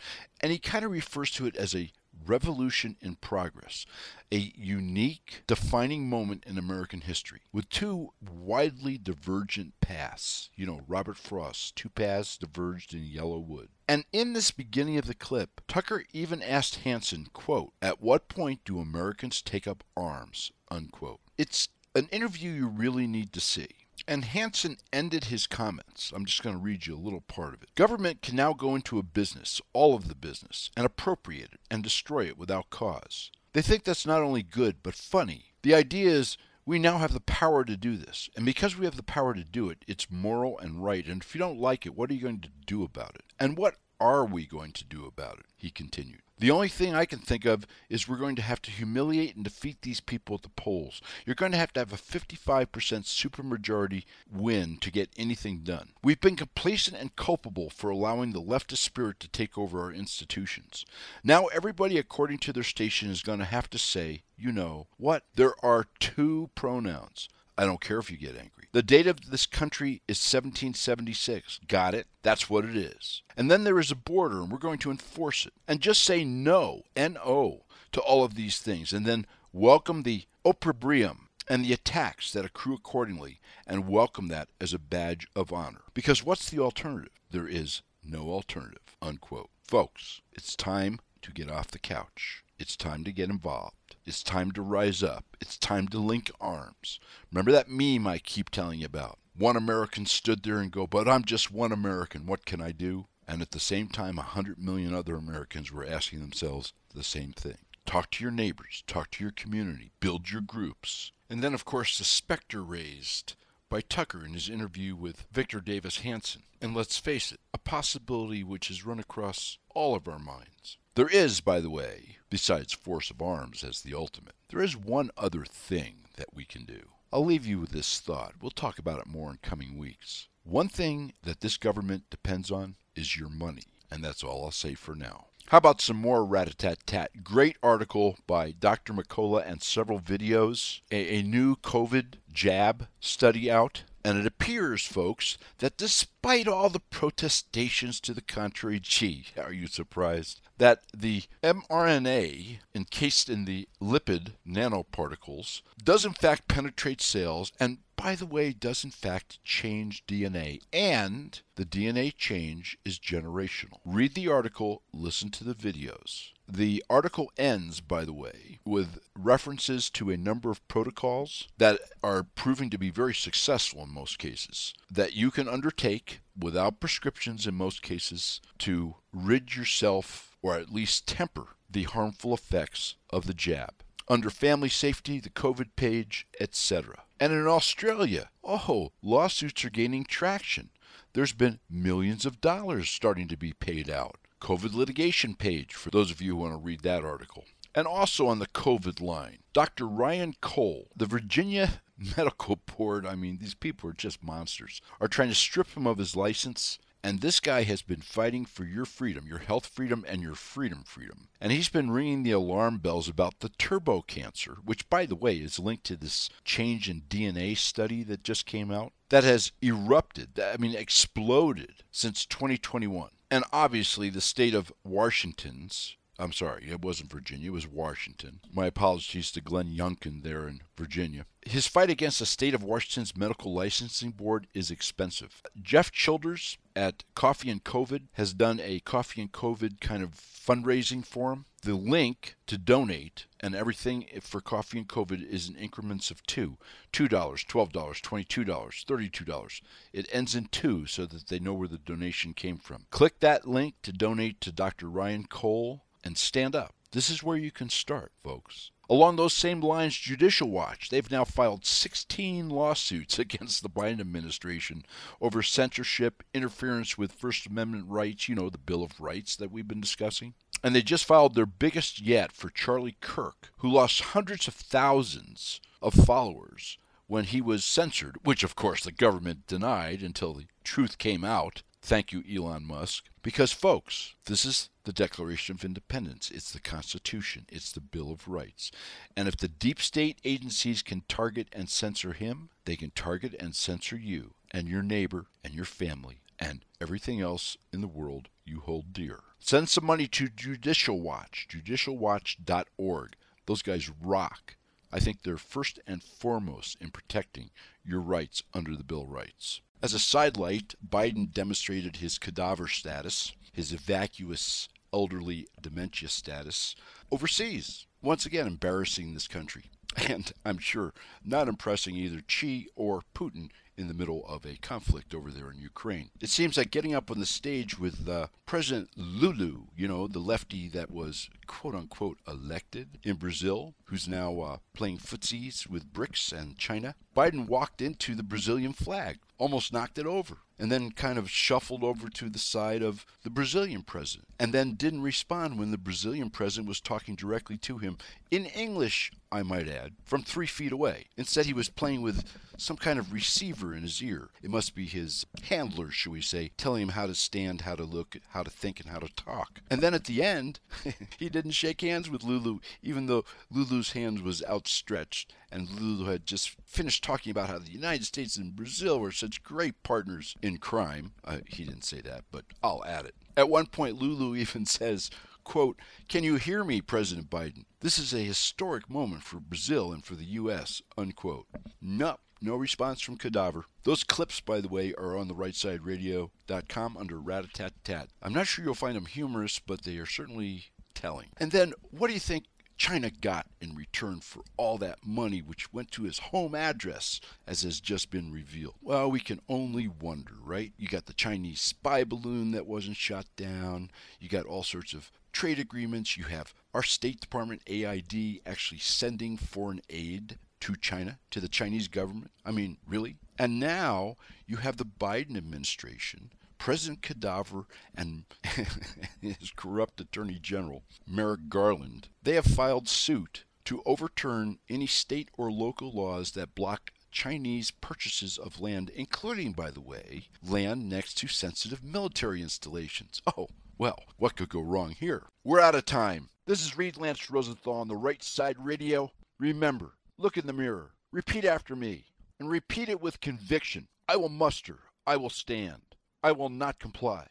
and 0.40 0.50
he 0.50 0.58
kind 0.58 0.84
of 0.84 0.90
refers 0.90 1.30
to 1.30 1.46
it 1.46 1.54
as 1.54 1.72
a 1.72 1.92
revolution 2.26 2.96
in 3.00 3.16
progress, 3.16 3.86
a 4.32 4.52
unique, 4.56 5.42
defining 5.46 6.08
moment 6.08 6.44
in 6.46 6.58
American 6.58 7.02
history 7.02 7.42
with 7.52 7.68
two 7.68 8.12
widely 8.20 8.98
divergent 8.98 9.74
paths. 9.80 10.50
You 10.54 10.66
know, 10.66 10.80
Robert 10.88 11.16
Frost, 11.16 11.76
two 11.76 11.88
paths 11.88 12.36
diverged 12.36 12.94
in 12.94 13.04
yellow 13.04 13.38
wood. 13.38 13.68
And 13.88 14.04
in 14.12 14.32
this 14.32 14.50
beginning 14.50 14.98
of 14.98 15.06
the 15.06 15.14
clip, 15.14 15.60
Tucker 15.68 16.04
even 16.12 16.42
asked 16.42 16.76
Hanson, 16.76 17.28
quote, 17.32 17.72
At 17.82 18.00
what 18.00 18.28
point 18.28 18.60
do 18.64 18.78
Americans 18.78 19.42
take 19.42 19.66
up 19.66 19.84
arms? 19.96 20.52
Unquote. 20.70 21.20
It's 21.36 21.68
an 21.94 22.08
interview 22.10 22.50
you 22.50 22.68
really 22.68 23.06
need 23.06 23.32
to 23.34 23.40
see. 23.40 23.68
And 24.06 24.24
Hanson 24.26 24.76
ended 24.92 25.24
his 25.24 25.46
comments. 25.46 26.12
I'm 26.14 26.26
just 26.26 26.42
going 26.42 26.56
to 26.56 26.62
read 26.62 26.86
you 26.86 26.94
a 26.94 26.96
little 26.96 27.22
part 27.22 27.54
of 27.54 27.62
it. 27.62 27.74
Government 27.74 28.20
can 28.20 28.36
now 28.36 28.52
go 28.52 28.74
into 28.74 28.98
a 28.98 29.02
business, 29.02 29.62
all 29.72 29.94
of 29.94 30.08
the 30.08 30.14
business, 30.14 30.70
and 30.76 30.84
appropriate 30.84 31.54
it 31.54 31.60
and 31.70 31.82
destroy 31.82 32.26
it 32.26 32.36
without 32.36 32.70
cause. 32.70 33.30
They 33.54 33.62
think 33.62 33.84
that's 33.84 34.06
not 34.06 34.20
only 34.20 34.42
good, 34.42 34.82
but 34.82 34.94
funny. 34.94 35.52
The 35.62 35.74
idea 35.74 36.10
is 36.10 36.36
we 36.66 36.78
now 36.78 36.98
have 36.98 37.12
the 37.12 37.20
power 37.20 37.64
to 37.64 37.76
do 37.76 37.96
this. 37.96 38.28
And 38.36 38.44
because 38.44 38.76
we 38.76 38.84
have 38.84 38.96
the 38.96 39.02
power 39.02 39.32
to 39.32 39.44
do 39.44 39.70
it, 39.70 39.84
it's 39.86 40.10
moral 40.10 40.58
and 40.58 40.84
right. 40.84 41.06
And 41.06 41.22
if 41.22 41.34
you 41.34 41.38
don't 41.38 41.60
like 41.60 41.86
it, 41.86 41.94
what 41.94 42.10
are 42.10 42.14
you 42.14 42.22
going 42.22 42.40
to 42.40 42.50
do 42.66 42.82
about 42.82 43.14
it? 43.14 43.24
And 43.38 43.56
what 43.56 43.76
are 44.00 44.24
we 44.24 44.46
going 44.46 44.72
to 44.72 44.84
do 44.84 45.06
about 45.06 45.38
it? 45.38 45.46
He 45.56 45.70
continued. 45.70 46.23
The 46.36 46.50
only 46.50 46.68
thing 46.68 46.94
I 46.94 47.04
can 47.04 47.20
think 47.20 47.44
of 47.44 47.64
is 47.88 48.08
we're 48.08 48.16
going 48.16 48.34
to 48.36 48.42
have 48.42 48.60
to 48.62 48.70
humiliate 48.70 49.36
and 49.36 49.44
defeat 49.44 49.82
these 49.82 50.00
people 50.00 50.34
at 50.34 50.42
the 50.42 50.48
polls. 50.48 51.00
You're 51.24 51.36
going 51.36 51.52
to 51.52 51.58
have 51.58 51.72
to 51.74 51.80
have 51.80 51.92
a 51.92 51.96
55% 51.96 52.66
supermajority 52.68 54.04
win 54.30 54.78
to 54.80 54.90
get 54.90 55.10
anything 55.16 55.60
done. 55.60 55.90
We've 56.02 56.20
been 56.20 56.34
complacent 56.34 56.96
and 56.96 57.14
culpable 57.14 57.70
for 57.70 57.88
allowing 57.88 58.32
the 58.32 58.42
leftist 58.42 58.78
spirit 58.78 59.20
to 59.20 59.28
take 59.28 59.56
over 59.56 59.80
our 59.80 59.92
institutions. 59.92 60.84
Now 61.22 61.46
everybody 61.46 61.98
according 61.98 62.38
to 62.38 62.52
their 62.52 62.64
station 62.64 63.10
is 63.10 63.22
going 63.22 63.38
to 63.38 63.44
have 63.44 63.70
to 63.70 63.78
say, 63.78 64.22
you 64.36 64.50
know, 64.50 64.88
what? 64.96 65.22
There 65.36 65.54
are 65.64 65.86
two 66.00 66.50
pronouns. 66.56 67.28
I 67.56 67.64
don't 67.64 67.80
care 67.80 67.98
if 67.98 68.10
you 68.10 68.16
get 68.16 68.36
angry. 68.36 68.68
The 68.72 68.82
date 68.82 69.06
of 69.06 69.30
this 69.30 69.46
country 69.46 70.02
is 70.08 70.18
1776. 70.18 71.60
Got 71.68 71.94
it? 71.94 72.08
That's 72.22 72.50
what 72.50 72.64
it 72.64 72.76
is. 72.76 73.22
And 73.36 73.50
then 73.50 73.62
there 73.64 73.78
is 73.78 73.92
a 73.92 73.96
border, 73.96 74.40
and 74.40 74.50
we're 74.50 74.58
going 74.58 74.80
to 74.80 74.90
enforce 74.90 75.46
it. 75.46 75.52
And 75.68 75.80
just 75.80 76.02
say 76.02 76.24
no, 76.24 76.82
N 76.96 77.16
O, 77.24 77.62
to 77.92 78.00
all 78.00 78.24
of 78.24 78.34
these 78.34 78.58
things. 78.58 78.92
And 78.92 79.06
then 79.06 79.26
welcome 79.52 80.02
the 80.02 80.24
opprobrium 80.44 81.28
and 81.48 81.64
the 81.64 81.72
attacks 81.72 82.32
that 82.32 82.44
accrue 82.44 82.74
accordingly, 82.74 83.38
and 83.66 83.86
welcome 83.86 84.28
that 84.28 84.48
as 84.60 84.72
a 84.72 84.78
badge 84.78 85.28
of 85.36 85.52
honor. 85.52 85.82
Because 85.92 86.24
what's 86.24 86.50
the 86.50 86.58
alternative? 86.58 87.12
There 87.30 87.48
is 87.48 87.82
no 88.02 88.30
alternative. 88.30 88.96
Unquote. 89.00 89.50
Folks, 89.62 90.20
it's 90.32 90.56
time 90.56 91.00
to 91.22 91.32
get 91.32 91.50
off 91.50 91.70
the 91.70 91.78
couch. 91.78 92.43
It's 92.58 92.76
time 92.76 93.04
to 93.04 93.12
get 93.12 93.30
involved. 93.30 93.96
It's 94.06 94.22
time 94.22 94.52
to 94.52 94.62
rise 94.62 95.02
up. 95.02 95.36
It's 95.40 95.56
time 95.56 95.88
to 95.88 95.98
link 95.98 96.30
arms. 96.40 97.00
Remember 97.32 97.50
that 97.52 97.68
meme 97.68 98.06
I 98.06 98.18
keep 98.18 98.50
telling 98.50 98.80
you 98.80 98.86
about? 98.86 99.18
One 99.36 99.56
American 99.56 100.06
stood 100.06 100.42
there 100.42 100.58
and 100.58 100.70
go, 100.70 100.86
but 100.86 101.08
I'm 101.08 101.24
just 101.24 101.50
one 101.50 101.72
American. 101.72 102.26
What 102.26 102.46
can 102.46 102.60
I 102.60 102.70
do? 102.70 103.06
And 103.26 103.42
at 103.42 103.50
the 103.50 103.60
same 103.60 103.88
time, 103.88 104.18
a 104.18 104.22
hundred 104.22 104.58
million 104.58 104.94
other 104.94 105.16
Americans 105.16 105.72
were 105.72 105.86
asking 105.86 106.20
themselves 106.20 106.72
the 106.94 107.02
same 107.02 107.32
thing. 107.32 107.58
Talk 107.86 108.10
to 108.12 108.22
your 108.22 108.30
neighbors, 108.30 108.84
talk 108.86 109.10
to 109.12 109.24
your 109.24 109.32
community, 109.32 109.90
build 110.00 110.30
your 110.30 110.40
groups. 110.40 111.12
And 111.28 111.42
then, 111.42 111.54
of 111.54 111.64
course, 111.64 111.98
the 111.98 112.04
specter 112.04 112.62
raised 112.62 113.34
by 113.68 113.80
Tucker 113.80 114.24
in 114.24 114.34
his 114.34 114.48
interview 114.48 114.94
with 114.94 115.26
Victor 115.32 115.60
Davis 115.60 115.98
Hanson. 116.00 116.42
And 116.60 116.74
let's 116.74 116.98
face 116.98 117.32
it, 117.32 117.40
a 117.52 117.58
possibility 117.58 118.44
which 118.44 118.68
has 118.68 118.86
run 118.86 119.00
across 119.00 119.58
all 119.74 119.96
of 119.96 120.06
our 120.06 120.18
minds. 120.18 120.78
There 120.94 121.08
is, 121.08 121.40
by 121.40 121.60
the 121.60 121.70
way, 121.70 122.18
besides 122.34 122.72
force 122.72 123.10
of 123.10 123.22
arms 123.22 123.62
as 123.62 123.82
the 123.82 123.94
ultimate, 123.94 124.34
there 124.48 124.60
is 124.60 124.76
one 124.76 125.08
other 125.16 125.44
thing 125.44 125.98
that 126.16 126.34
we 126.34 126.44
can 126.44 126.64
do. 126.64 126.80
I'll 127.12 127.24
leave 127.24 127.46
you 127.46 127.60
with 127.60 127.70
this 127.70 128.00
thought. 128.00 128.32
We'll 128.42 128.50
talk 128.50 128.76
about 128.76 128.98
it 128.98 129.06
more 129.06 129.30
in 129.30 129.38
coming 129.40 129.78
weeks. 129.78 130.26
One 130.42 130.66
thing 130.66 131.12
that 131.22 131.42
this 131.42 131.56
government 131.56 132.10
depends 132.10 132.50
on 132.50 132.74
is 132.96 133.16
your 133.16 133.28
money, 133.28 133.62
and 133.88 134.02
that's 134.02 134.24
all 134.24 134.44
I'll 134.44 134.50
say 134.50 134.74
for 134.74 134.96
now. 134.96 135.26
How 135.46 135.58
about 135.58 135.80
some 135.80 135.96
more 135.96 136.24
rat-a-tat-tat? 136.24 137.22
Great 137.22 137.56
article 137.62 138.16
by 138.26 138.50
Dr. 138.50 138.94
McCullough 138.94 139.48
and 139.48 139.62
several 139.62 140.00
videos. 140.00 140.80
A, 140.90 141.18
a 141.18 141.22
new 141.22 141.54
COVID 141.54 142.14
jab 142.32 142.88
study 142.98 143.48
out. 143.48 143.84
And 144.04 144.18
it 144.18 144.26
appears, 144.26 144.86
folks, 144.86 145.38
that 145.58 145.78
despite 145.78 146.46
all 146.46 146.68
the 146.68 146.80
protestations 146.80 148.00
to 148.00 148.12
the 148.12 148.20
contrary, 148.20 148.78
gee, 148.78 149.26
are 149.36 149.52
you 149.52 149.66
surprised? 149.66 150.42
That 150.58 150.82
the 150.94 151.22
mRNA 151.42 152.58
encased 152.74 153.30
in 153.30 153.46
the 153.46 153.66
lipid 153.80 154.32
nanoparticles 154.46 155.62
does 155.82 156.04
in 156.04 156.12
fact 156.12 156.48
penetrate 156.48 157.00
cells 157.00 157.50
and 157.58 157.78
by 157.96 158.14
the 158.14 158.26
way, 158.26 158.52
does 158.52 158.84
in 158.84 158.90
fact 158.90 159.42
change 159.44 160.06
DNA, 160.06 160.60
and 160.72 161.40
the 161.56 161.64
DNA 161.64 162.14
change 162.16 162.76
is 162.84 162.98
generational. 162.98 163.78
Read 163.84 164.14
the 164.14 164.28
article, 164.28 164.82
listen 164.92 165.30
to 165.30 165.44
the 165.44 165.54
videos. 165.54 166.30
The 166.46 166.84
article 166.90 167.32
ends, 167.38 167.80
by 167.80 168.04
the 168.04 168.12
way, 168.12 168.60
with 168.64 168.98
references 169.16 169.88
to 169.90 170.10
a 170.10 170.16
number 170.16 170.50
of 170.50 170.66
protocols 170.68 171.48
that 171.56 171.80
are 172.02 172.22
proving 172.22 172.68
to 172.70 172.78
be 172.78 172.90
very 172.90 173.14
successful 173.14 173.82
in 173.84 173.94
most 173.94 174.18
cases 174.18 174.74
that 174.90 175.14
you 175.14 175.30
can 175.30 175.48
undertake 175.48 176.20
without 176.38 176.80
prescriptions 176.80 177.46
in 177.46 177.54
most 177.54 177.82
cases 177.82 178.40
to 178.58 178.96
rid 179.12 179.56
yourself 179.56 180.36
or 180.42 180.56
at 180.56 180.72
least 180.72 181.06
temper 181.06 181.56
the 181.70 181.84
harmful 181.84 182.34
effects 182.34 182.96
of 183.10 183.26
the 183.26 183.34
jab. 183.34 183.83
Under 184.08 184.30
family 184.30 184.68
safety, 184.68 185.18
the 185.18 185.30
COVID 185.30 185.70
page, 185.76 186.26
etc. 186.38 187.04
And 187.18 187.32
in 187.32 187.46
Australia, 187.46 188.30
oh, 188.42 188.92
lawsuits 189.02 189.64
are 189.64 189.70
gaining 189.70 190.04
traction. 190.04 190.70
There's 191.14 191.32
been 191.32 191.60
millions 191.70 192.26
of 192.26 192.40
dollars 192.40 192.90
starting 192.90 193.28
to 193.28 193.36
be 193.36 193.52
paid 193.52 193.88
out. 193.88 194.18
COVID 194.40 194.74
litigation 194.74 195.34
page 195.34 195.72
for 195.72 195.90
those 195.90 196.10
of 196.10 196.20
you 196.20 196.32
who 196.32 196.42
want 196.42 196.52
to 196.52 196.58
read 196.58 196.80
that 196.80 197.04
article. 197.04 197.44
And 197.74 197.86
also 197.86 198.26
on 198.26 198.40
the 198.40 198.46
COVID 198.46 199.00
line, 199.00 199.38
Dr. 199.52 199.86
Ryan 199.86 200.34
Cole, 200.40 200.88
the 200.94 201.06
Virginia 201.06 201.80
Medical 202.16 202.56
Board, 202.56 203.06
I 203.06 203.14
mean, 203.14 203.38
these 203.38 203.54
people 203.54 203.88
are 203.90 203.94
just 203.94 204.22
monsters, 204.22 204.82
are 205.00 205.08
trying 205.08 205.30
to 205.30 205.34
strip 205.34 205.76
him 205.76 205.86
of 205.86 205.98
his 205.98 206.14
license. 206.14 206.78
And 207.04 207.20
this 207.20 207.38
guy 207.38 207.64
has 207.64 207.82
been 207.82 208.00
fighting 208.00 208.46
for 208.46 208.64
your 208.64 208.86
freedom, 208.86 209.26
your 209.26 209.40
health 209.40 209.66
freedom, 209.66 210.06
and 210.08 210.22
your 210.22 210.34
freedom 210.34 210.84
freedom. 210.86 211.28
And 211.38 211.52
he's 211.52 211.68
been 211.68 211.90
ringing 211.90 212.22
the 212.22 212.30
alarm 212.30 212.78
bells 212.78 213.10
about 213.10 213.40
the 213.40 213.50
turbo 213.50 214.00
cancer, 214.00 214.56
which, 214.64 214.88
by 214.88 215.04
the 215.04 215.14
way, 215.14 215.36
is 215.36 215.58
linked 215.58 215.84
to 215.84 215.96
this 215.96 216.30
change 216.46 216.88
in 216.88 217.02
DNA 217.02 217.58
study 217.58 218.04
that 218.04 218.24
just 218.24 218.46
came 218.46 218.70
out 218.70 218.94
that 219.10 219.22
has 219.22 219.52
erupted, 219.60 220.40
I 220.40 220.56
mean, 220.56 220.74
exploded 220.74 221.84
since 221.90 222.24
2021. 222.24 223.10
And 223.30 223.44
obviously, 223.52 224.08
the 224.08 224.22
state 224.22 224.54
of 224.54 224.72
Washington's 224.82 225.98
I'm 226.18 226.32
sorry, 226.32 226.68
it 226.70 226.80
wasn't 226.80 227.10
Virginia, 227.10 227.48
it 227.48 227.54
was 227.54 227.66
Washington. 227.66 228.40
My 228.52 228.66
apologies 228.66 229.32
to 229.32 229.40
Glenn 229.40 229.74
Youngkin 229.74 230.22
there 230.22 230.46
in 230.46 230.60
Virginia. 230.76 231.26
His 231.44 231.66
fight 231.66 231.90
against 231.90 232.20
the 232.20 232.26
state 232.26 232.54
of 232.54 232.62
Washington's 232.62 233.16
medical 233.16 233.52
licensing 233.52 234.12
board 234.12 234.46
is 234.54 234.70
expensive. 234.70 235.42
Jeff 235.60 235.90
Childers 235.90 236.56
at 236.76 237.04
Coffee 237.14 237.50
and 237.50 237.62
COVID 237.62 238.02
has 238.12 238.32
done 238.32 238.60
a 238.60 238.80
Coffee 238.80 239.22
and 239.22 239.32
COVID 239.32 239.80
kind 239.80 240.02
of 240.02 240.12
fundraising 240.12 241.04
for 241.04 241.32
him. 241.32 241.44
The 241.62 241.74
link 241.74 242.36
to 242.46 242.58
donate 242.58 243.26
and 243.40 243.54
everything 243.54 244.06
for 244.20 244.40
Coffee 244.40 244.78
and 244.78 244.88
COVID 244.88 245.26
is 245.26 245.48
in 245.48 245.56
increments 245.56 246.10
of 246.10 246.22
two 246.26 246.58
$2, 246.92 247.08
$12, 247.08 247.72
$22, 247.72 248.46
$32. 248.46 249.60
It 249.92 250.08
ends 250.12 250.34
in 250.34 250.46
two 250.46 250.86
so 250.86 251.06
that 251.06 251.28
they 251.28 251.38
know 251.38 251.54
where 251.54 251.68
the 251.68 251.78
donation 251.78 252.34
came 252.34 252.58
from. 252.58 252.86
Click 252.90 253.20
that 253.20 253.48
link 253.48 253.74
to 253.82 253.92
donate 253.92 254.40
to 254.42 254.52
Dr. 254.52 254.88
Ryan 254.88 255.24
Cole 255.24 255.82
and 256.04 256.18
stand 256.18 256.54
up. 256.54 256.74
This 256.92 257.10
is 257.10 257.22
where 257.22 257.36
you 257.36 257.50
can 257.50 257.70
start, 257.70 258.12
folks. 258.22 258.70
Along 258.88 259.16
those 259.16 259.32
same 259.32 259.60
lines, 259.60 259.96
Judicial 259.96 260.50
Watch, 260.50 260.90
they've 260.90 261.10
now 261.10 261.24
filed 261.24 261.64
16 261.64 262.50
lawsuits 262.50 263.18
against 263.18 263.62
the 263.62 263.70
Biden 263.70 264.00
administration 264.00 264.84
over 265.20 265.42
censorship, 265.42 266.22
interference 266.34 266.98
with 266.98 267.12
First 267.12 267.46
Amendment 267.46 267.86
rights, 267.88 268.28
you 268.28 268.34
know, 268.34 268.50
the 268.50 268.58
Bill 268.58 268.82
of 268.82 269.00
Rights 269.00 269.34
that 269.36 269.50
we've 269.50 269.66
been 269.66 269.80
discussing. 269.80 270.34
And 270.62 270.74
they 270.74 270.82
just 270.82 271.04
filed 271.04 271.34
their 271.34 271.46
biggest 271.46 272.00
yet 272.00 272.30
for 272.30 272.48
Charlie 272.50 272.96
Kirk, 273.00 273.50
who 273.58 273.70
lost 273.70 274.00
hundreds 274.00 274.46
of 274.46 274.54
thousands 274.54 275.60
of 275.82 275.94
followers 275.94 276.78
when 277.06 277.24
he 277.24 277.40
was 277.40 277.64
censored, 277.64 278.16
which 278.24 278.42
of 278.42 278.54
course 278.54 278.84
the 278.84 278.92
government 278.92 279.46
denied 279.46 280.02
until 280.02 280.34
the 280.34 280.46
truth 280.62 280.98
came 280.98 281.24
out. 281.24 281.62
Thank 281.84 282.12
you, 282.12 282.24
Elon 282.34 282.66
Musk. 282.66 283.04
Because, 283.22 283.52
folks, 283.52 284.14
this 284.24 284.46
is 284.46 284.70
the 284.84 284.92
Declaration 284.92 285.54
of 285.54 285.66
Independence. 285.66 286.30
It's 286.30 286.50
the 286.50 286.58
Constitution. 286.58 287.44
It's 287.50 287.72
the 287.72 287.82
Bill 287.82 288.10
of 288.10 288.26
Rights. 288.26 288.70
And 289.14 289.28
if 289.28 289.36
the 289.36 289.48
deep 289.48 289.82
state 289.82 290.18
agencies 290.24 290.80
can 290.80 291.02
target 291.08 291.46
and 291.52 291.68
censor 291.68 292.14
him, 292.14 292.48
they 292.64 292.74
can 292.74 292.90
target 292.92 293.34
and 293.38 293.54
censor 293.54 293.98
you 293.98 294.32
and 294.50 294.66
your 294.66 294.82
neighbor 294.82 295.26
and 295.44 295.52
your 295.52 295.66
family 295.66 296.20
and 296.38 296.64
everything 296.80 297.20
else 297.20 297.58
in 297.70 297.82
the 297.82 297.86
world 297.86 298.30
you 298.46 298.60
hold 298.60 298.94
dear. 298.94 299.20
Send 299.38 299.68
some 299.68 299.84
money 299.84 300.06
to 300.06 300.28
Judicial 300.28 301.02
Watch, 301.02 301.46
judicialwatch.org. 301.50 303.16
Those 303.44 303.60
guys 303.60 303.90
rock. 304.00 304.56
I 304.90 305.00
think 305.00 305.22
they're 305.22 305.36
first 305.36 305.78
and 305.86 306.02
foremost 306.02 306.78
in 306.80 306.92
protecting 306.92 307.50
your 307.84 308.00
rights 308.00 308.42
under 308.54 308.74
the 308.74 308.84
Bill 308.84 309.02
of 309.02 309.10
Rights. 309.10 309.60
As 309.84 309.92
a 309.92 309.98
sidelight, 309.98 310.74
Biden 310.82 311.30
demonstrated 311.30 311.96
his 311.96 312.16
cadaver 312.16 312.68
status, 312.68 313.32
his 313.52 313.72
vacuous 313.72 314.66
elderly 314.94 315.46
dementia 315.60 316.08
status 316.08 316.74
overseas, 317.12 317.84
once 318.00 318.24
again 318.24 318.46
embarrassing 318.46 319.12
this 319.12 319.28
country. 319.28 319.64
And 320.08 320.32
I'm 320.44 320.58
sure 320.58 320.92
not 321.24 321.48
impressing 321.48 321.94
either 321.94 322.20
Xi 322.26 322.68
or 322.76 323.02
Putin 323.14 323.50
in 323.76 323.88
the 323.88 323.94
middle 323.94 324.24
of 324.26 324.46
a 324.46 324.56
conflict 324.56 325.14
over 325.14 325.30
there 325.30 325.50
in 325.50 325.58
Ukraine. 325.58 326.10
It 326.20 326.28
seems 326.28 326.56
like 326.56 326.70
getting 326.70 326.94
up 326.94 327.10
on 327.10 327.18
the 327.18 327.26
stage 327.26 327.78
with 327.78 328.08
uh, 328.08 328.28
President 328.46 328.90
Lulu, 328.96 329.64
you 329.76 329.88
know, 329.88 330.06
the 330.06 330.20
lefty 330.20 330.68
that 330.68 330.90
was 330.90 331.28
quote 331.46 331.74
unquote 331.74 332.18
elected 332.26 332.98
in 333.02 333.16
Brazil, 333.16 333.74
who's 333.84 334.06
now 334.08 334.40
uh, 334.40 334.56
playing 334.74 334.98
footsies 334.98 335.68
with 335.68 335.92
BRICS 335.92 336.32
and 336.32 336.56
China. 336.58 336.94
Biden 337.16 337.48
walked 337.48 337.80
into 337.80 338.14
the 338.14 338.22
Brazilian 338.22 338.72
flag, 338.72 339.18
almost 339.38 339.72
knocked 339.72 339.98
it 339.98 340.06
over, 340.06 340.38
and 340.58 340.70
then 340.70 340.90
kind 340.90 341.18
of 341.18 341.30
shuffled 341.30 341.82
over 341.82 342.08
to 342.08 342.28
the 342.28 342.38
side 342.38 342.82
of 342.82 343.04
the 343.22 343.30
Brazilian 343.30 343.82
president, 343.82 344.28
and 344.38 344.52
then 344.52 344.74
didn't 344.74 345.02
respond 345.02 345.58
when 345.58 345.70
the 345.70 345.78
Brazilian 345.78 346.30
president 346.30 346.68
was 346.68 346.80
talking 346.80 347.14
directly 347.14 347.56
to 347.58 347.78
him 347.78 347.98
in 348.34 348.46
English, 348.46 349.12
I 349.30 349.44
might 349.44 349.68
add, 349.68 349.92
from 350.04 350.22
three 350.22 350.48
feet 350.48 350.72
away. 350.72 351.06
Instead, 351.16 351.46
he 351.46 351.52
was 351.52 351.68
playing 351.68 352.02
with 352.02 352.24
some 352.56 352.76
kind 352.76 352.98
of 352.98 353.12
receiver 353.12 353.74
in 353.74 353.82
his 353.82 354.02
ear. 354.02 354.30
It 354.42 354.50
must 354.50 354.74
be 354.74 354.86
his 354.86 355.24
handler, 355.44 355.90
shall 355.92 356.12
we 356.12 356.20
say, 356.20 356.50
telling 356.56 356.82
him 356.82 356.88
how 356.90 357.06
to 357.06 357.14
stand, 357.14 357.60
how 357.60 357.76
to 357.76 357.84
look, 357.84 358.16
how 358.30 358.42
to 358.42 358.50
think, 358.50 358.80
and 358.80 358.88
how 358.88 358.98
to 358.98 359.14
talk. 359.14 359.60
And 359.70 359.80
then 359.80 359.94
at 359.94 360.04
the 360.04 360.22
end, 360.22 360.58
he 361.18 361.28
didn't 361.28 361.52
shake 361.52 361.80
hands 361.80 362.10
with 362.10 362.24
Lulu, 362.24 362.58
even 362.82 363.06
though 363.06 363.24
Lulu's 363.52 363.92
hand 363.92 364.22
was 364.22 364.42
outstretched, 364.44 365.32
and 365.54 365.70
Lulu 365.70 366.10
had 366.10 366.26
just 366.26 366.56
finished 366.66 367.04
talking 367.04 367.30
about 367.30 367.48
how 367.48 367.58
the 367.58 367.70
United 367.70 368.04
States 368.04 368.36
and 368.36 368.56
Brazil 368.56 368.98
were 368.98 369.12
such 369.12 369.42
great 369.42 369.82
partners 369.84 370.34
in 370.42 370.58
crime. 370.58 371.12
Uh, 371.24 371.38
he 371.46 371.64
didn't 371.64 371.84
say 371.84 372.00
that, 372.00 372.24
but 372.32 372.44
I'll 372.62 372.84
add 372.84 373.06
it. 373.06 373.14
At 373.36 373.48
one 373.48 373.66
point, 373.66 373.96
Lulu 373.96 374.34
even 374.40 374.66
says, 374.66 375.10
quote, 375.44 375.78
Can 376.08 376.24
you 376.24 376.36
hear 376.36 376.64
me, 376.64 376.80
President 376.80 377.30
Biden? 377.30 377.64
This 377.80 377.98
is 377.98 378.12
a 378.12 378.18
historic 378.18 378.90
moment 378.90 379.22
for 379.22 379.38
Brazil 379.38 379.92
and 379.92 380.04
for 380.04 380.16
the 380.16 380.24
U.S., 380.24 380.82
unquote. 380.98 381.46
Nope. 381.80 382.20
No 382.40 382.56
response 382.56 383.00
from 383.00 383.16
Cadaver. 383.16 383.64
Those 383.84 384.04
clips, 384.04 384.40
by 384.40 384.60
the 384.60 384.68
way, 384.68 384.92
are 384.98 385.16
on 385.16 385.28
the 385.28 385.34
rightsideradio.com 385.34 386.96
under 386.96 387.18
rat-a-tat-tat. 387.18 388.08
I'm 388.20 388.34
not 388.34 388.46
sure 388.46 388.64
you'll 388.64 388.74
find 388.74 388.96
them 388.96 389.06
humorous, 389.06 389.60
but 389.60 389.84
they 389.84 389.96
are 389.96 390.04
certainly 390.04 390.64
telling. 390.94 391.28
And 391.38 391.52
then, 391.52 391.72
what 391.90 392.08
do 392.08 392.12
you 392.12 392.20
think 392.20 392.44
China 392.76 393.10
got 393.10 393.46
in 393.60 393.74
return 393.74 394.20
for 394.20 394.42
all 394.56 394.78
that 394.78 395.06
money 395.06 395.40
which 395.40 395.72
went 395.72 395.90
to 395.92 396.02
his 396.02 396.18
home 396.18 396.54
address, 396.54 397.20
as 397.46 397.62
has 397.62 397.80
just 397.80 398.10
been 398.10 398.32
revealed? 398.32 398.74
Well, 398.82 399.10
we 399.10 399.20
can 399.20 399.40
only 399.48 399.88
wonder, 399.88 400.34
right? 400.42 400.72
You 400.76 400.88
got 400.88 401.06
the 401.06 401.12
Chinese 401.12 401.60
spy 401.60 402.04
balloon 402.04 402.50
that 402.52 402.66
wasn't 402.66 402.96
shot 402.96 403.26
down, 403.36 403.90
you 404.20 404.28
got 404.28 404.46
all 404.46 404.62
sorts 404.62 404.92
of 404.92 405.10
trade 405.32 405.58
agreements, 405.58 406.16
you 406.16 406.24
have 406.24 406.54
our 406.72 406.82
State 406.82 407.20
Department 407.20 407.62
AID 407.66 408.40
actually 408.46 408.80
sending 408.80 409.36
foreign 409.36 409.80
aid 409.90 410.38
to 410.60 410.74
China, 410.76 411.18
to 411.30 411.40
the 411.40 411.48
Chinese 411.48 411.88
government. 411.88 412.30
I 412.44 412.50
mean, 412.50 412.78
really? 412.86 413.16
And 413.38 413.60
now 413.60 414.16
you 414.46 414.56
have 414.56 414.78
the 414.78 414.86
Biden 414.86 415.36
administration, 415.36 416.30
President 416.58 417.02
Cadaver, 417.02 417.66
and 417.94 418.24
his 419.20 419.52
corrupt 419.56 420.00
Attorney 420.00 420.38
General, 420.40 420.84
Merrick 421.06 421.48
Garland. 421.48 422.08
They 422.22 422.34
have 422.34 422.46
filed 422.46 422.88
suit 422.88 423.44
to 423.64 423.82
overturn 423.86 424.58
any 424.68 424.86
state 424.86 425.30
or 425.36 425.50
local 425.50 425.92
laws 425.92 426.32
that 426.32 426.54
block 426.54 426.90
Chinese 427.10 427.70
purchases 427.70 428.38
of 428.38 428.60
land, 428.60 428.90
including, 428.90 429.52
by 429.52 429.70
the 429.70 429.80
way, 429.80 430.28
land 430.42 430.88
next 430.88 431.14
to 431.18 431.28
sensitive 431.28 431.82
military 431.82 432.42
installations. 432.42 433.22
Oh, 433.36 433.48
well, 433.78 434.04
what 434.18 434.36
could 434.36 434.48
go 434.48 434.60
wrong 434.60 434.90
here? 434.90 435.24
We're 435.44 435.60
out 435.60 435.74
of 435.74 435.84
time. 435.84 436.28
This 436.46 436.64
is 436.64 436.76
Reed 436.76 436.96
Lance 436.96 437.30
Rosenthal 437.30 437.74
on 437.74 437.88
the 437.88 437.96
Right 437.96 438.22
Side 438.22 438.56
Radio. 438.58 439.12
Remember, 439.38 439.94
Look 440.16 440.36
in 440.36 440.46
the 440.46 440.52
mirror. 440.52 440.92
Repeat 441.12 441.44
after 441.44 441.74
me. 441.74 442.06
And 442.38 442.48
repeat 442.48 442.88
it 442.88 443.00
with 443.00 443.20
conviction. 443.20 443.86
I 444.08 444.16
will 444.16 444.28
muster. 444.28 444.80
I 445.06 445.16
will 445.16 445.30
stand. 445.30 445.93
I 446.24 446.32
will 446.32 446.48
not 446.48 446.78
comply. 446.78 447.26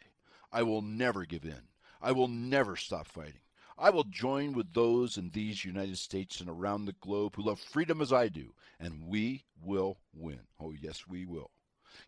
I 0.51 0.61
will 0.61 0.83
never 0.83 1.25
give 1.25 1.45
in. 1.45 1.63
I 1.99 2.11
will 2.11 2.27
never 2.27 2.75
stop 2.75 3.07
fighting. 3.07 3.41
I 3.75 3.89
will 3.89 4.03
join 4.03 4.53
with 4.53 4.71
those 4.73 5.17
in 5.17 5.31
these 5.31 5.65
United 5.65 5.97
States 5.97 6.39
and 6.39 6.47
around 6.47 6.85
the 6.85 6.93
globe 7.01 7.35
who 7.35 7.41
love 7.41 7.59
freedom 7.59 8.01
as 8.01 8.13
I 8.13 8.27
do, 8.27 8.53
and 8.79 9.07
we 9.07 9.45
will 9.59 9.97
win. 10.13 10.41
Oh, 10.59 10.73
yes, 10.79 11.07
we 11.07 11.25
will. 11.25 11.49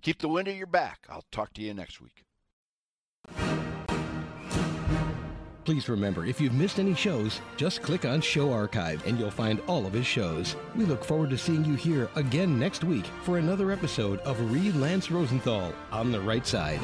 Keep 0.03 0.19
the 0.19 0.29
wind 0.29 0.47
at 0.47 0.57
your 0.57 0.67
back. 0.67 1.07
I'll 1.09 1.25
talk 1.31 1.53
to 1.53 1.61
you 1.63 1.73
next 1.73 2.01
week. 2.01 2.23
Please 5.65 5.89
remember, 5.89 6.27
if 6.27 6.39
you've 6.39 6.53
missed 6.53 6.77
any 6.77 6.93
shows, 6.93 7.41
just 7.57 7.81
click 7.81 8.05
on 8.05 8.21
Show 8.21 8.53
Archive 8.53 9.05
and 9.07 9.17
you'll 9.17 9.31
find 9.31 9.59
all 9.65 9.87
of 9.87 9.93
his 9.93 10.05
shows. 10.05 10.55
We 10.75 10.85
look 10.85 11.03
forward 11.03 11.31
to 11.31 11.39
seeing 11.39 11.65
you 11.65 11.73
here 11.73 12.07
again 12.15 12.59
next 12.59 12.83
week 12.83 13.07
for 13.23 13.39
another 13.39 13.71
episode 13.71 14.19
of 14.19 14.51
Reed 14.51 14.75
Lance 14.75 15.09
Rosenthal 15.09 15.73
on 15.91 16.11
the 16.11 16.21
right 16.21 16.45
side. 16.45 16.79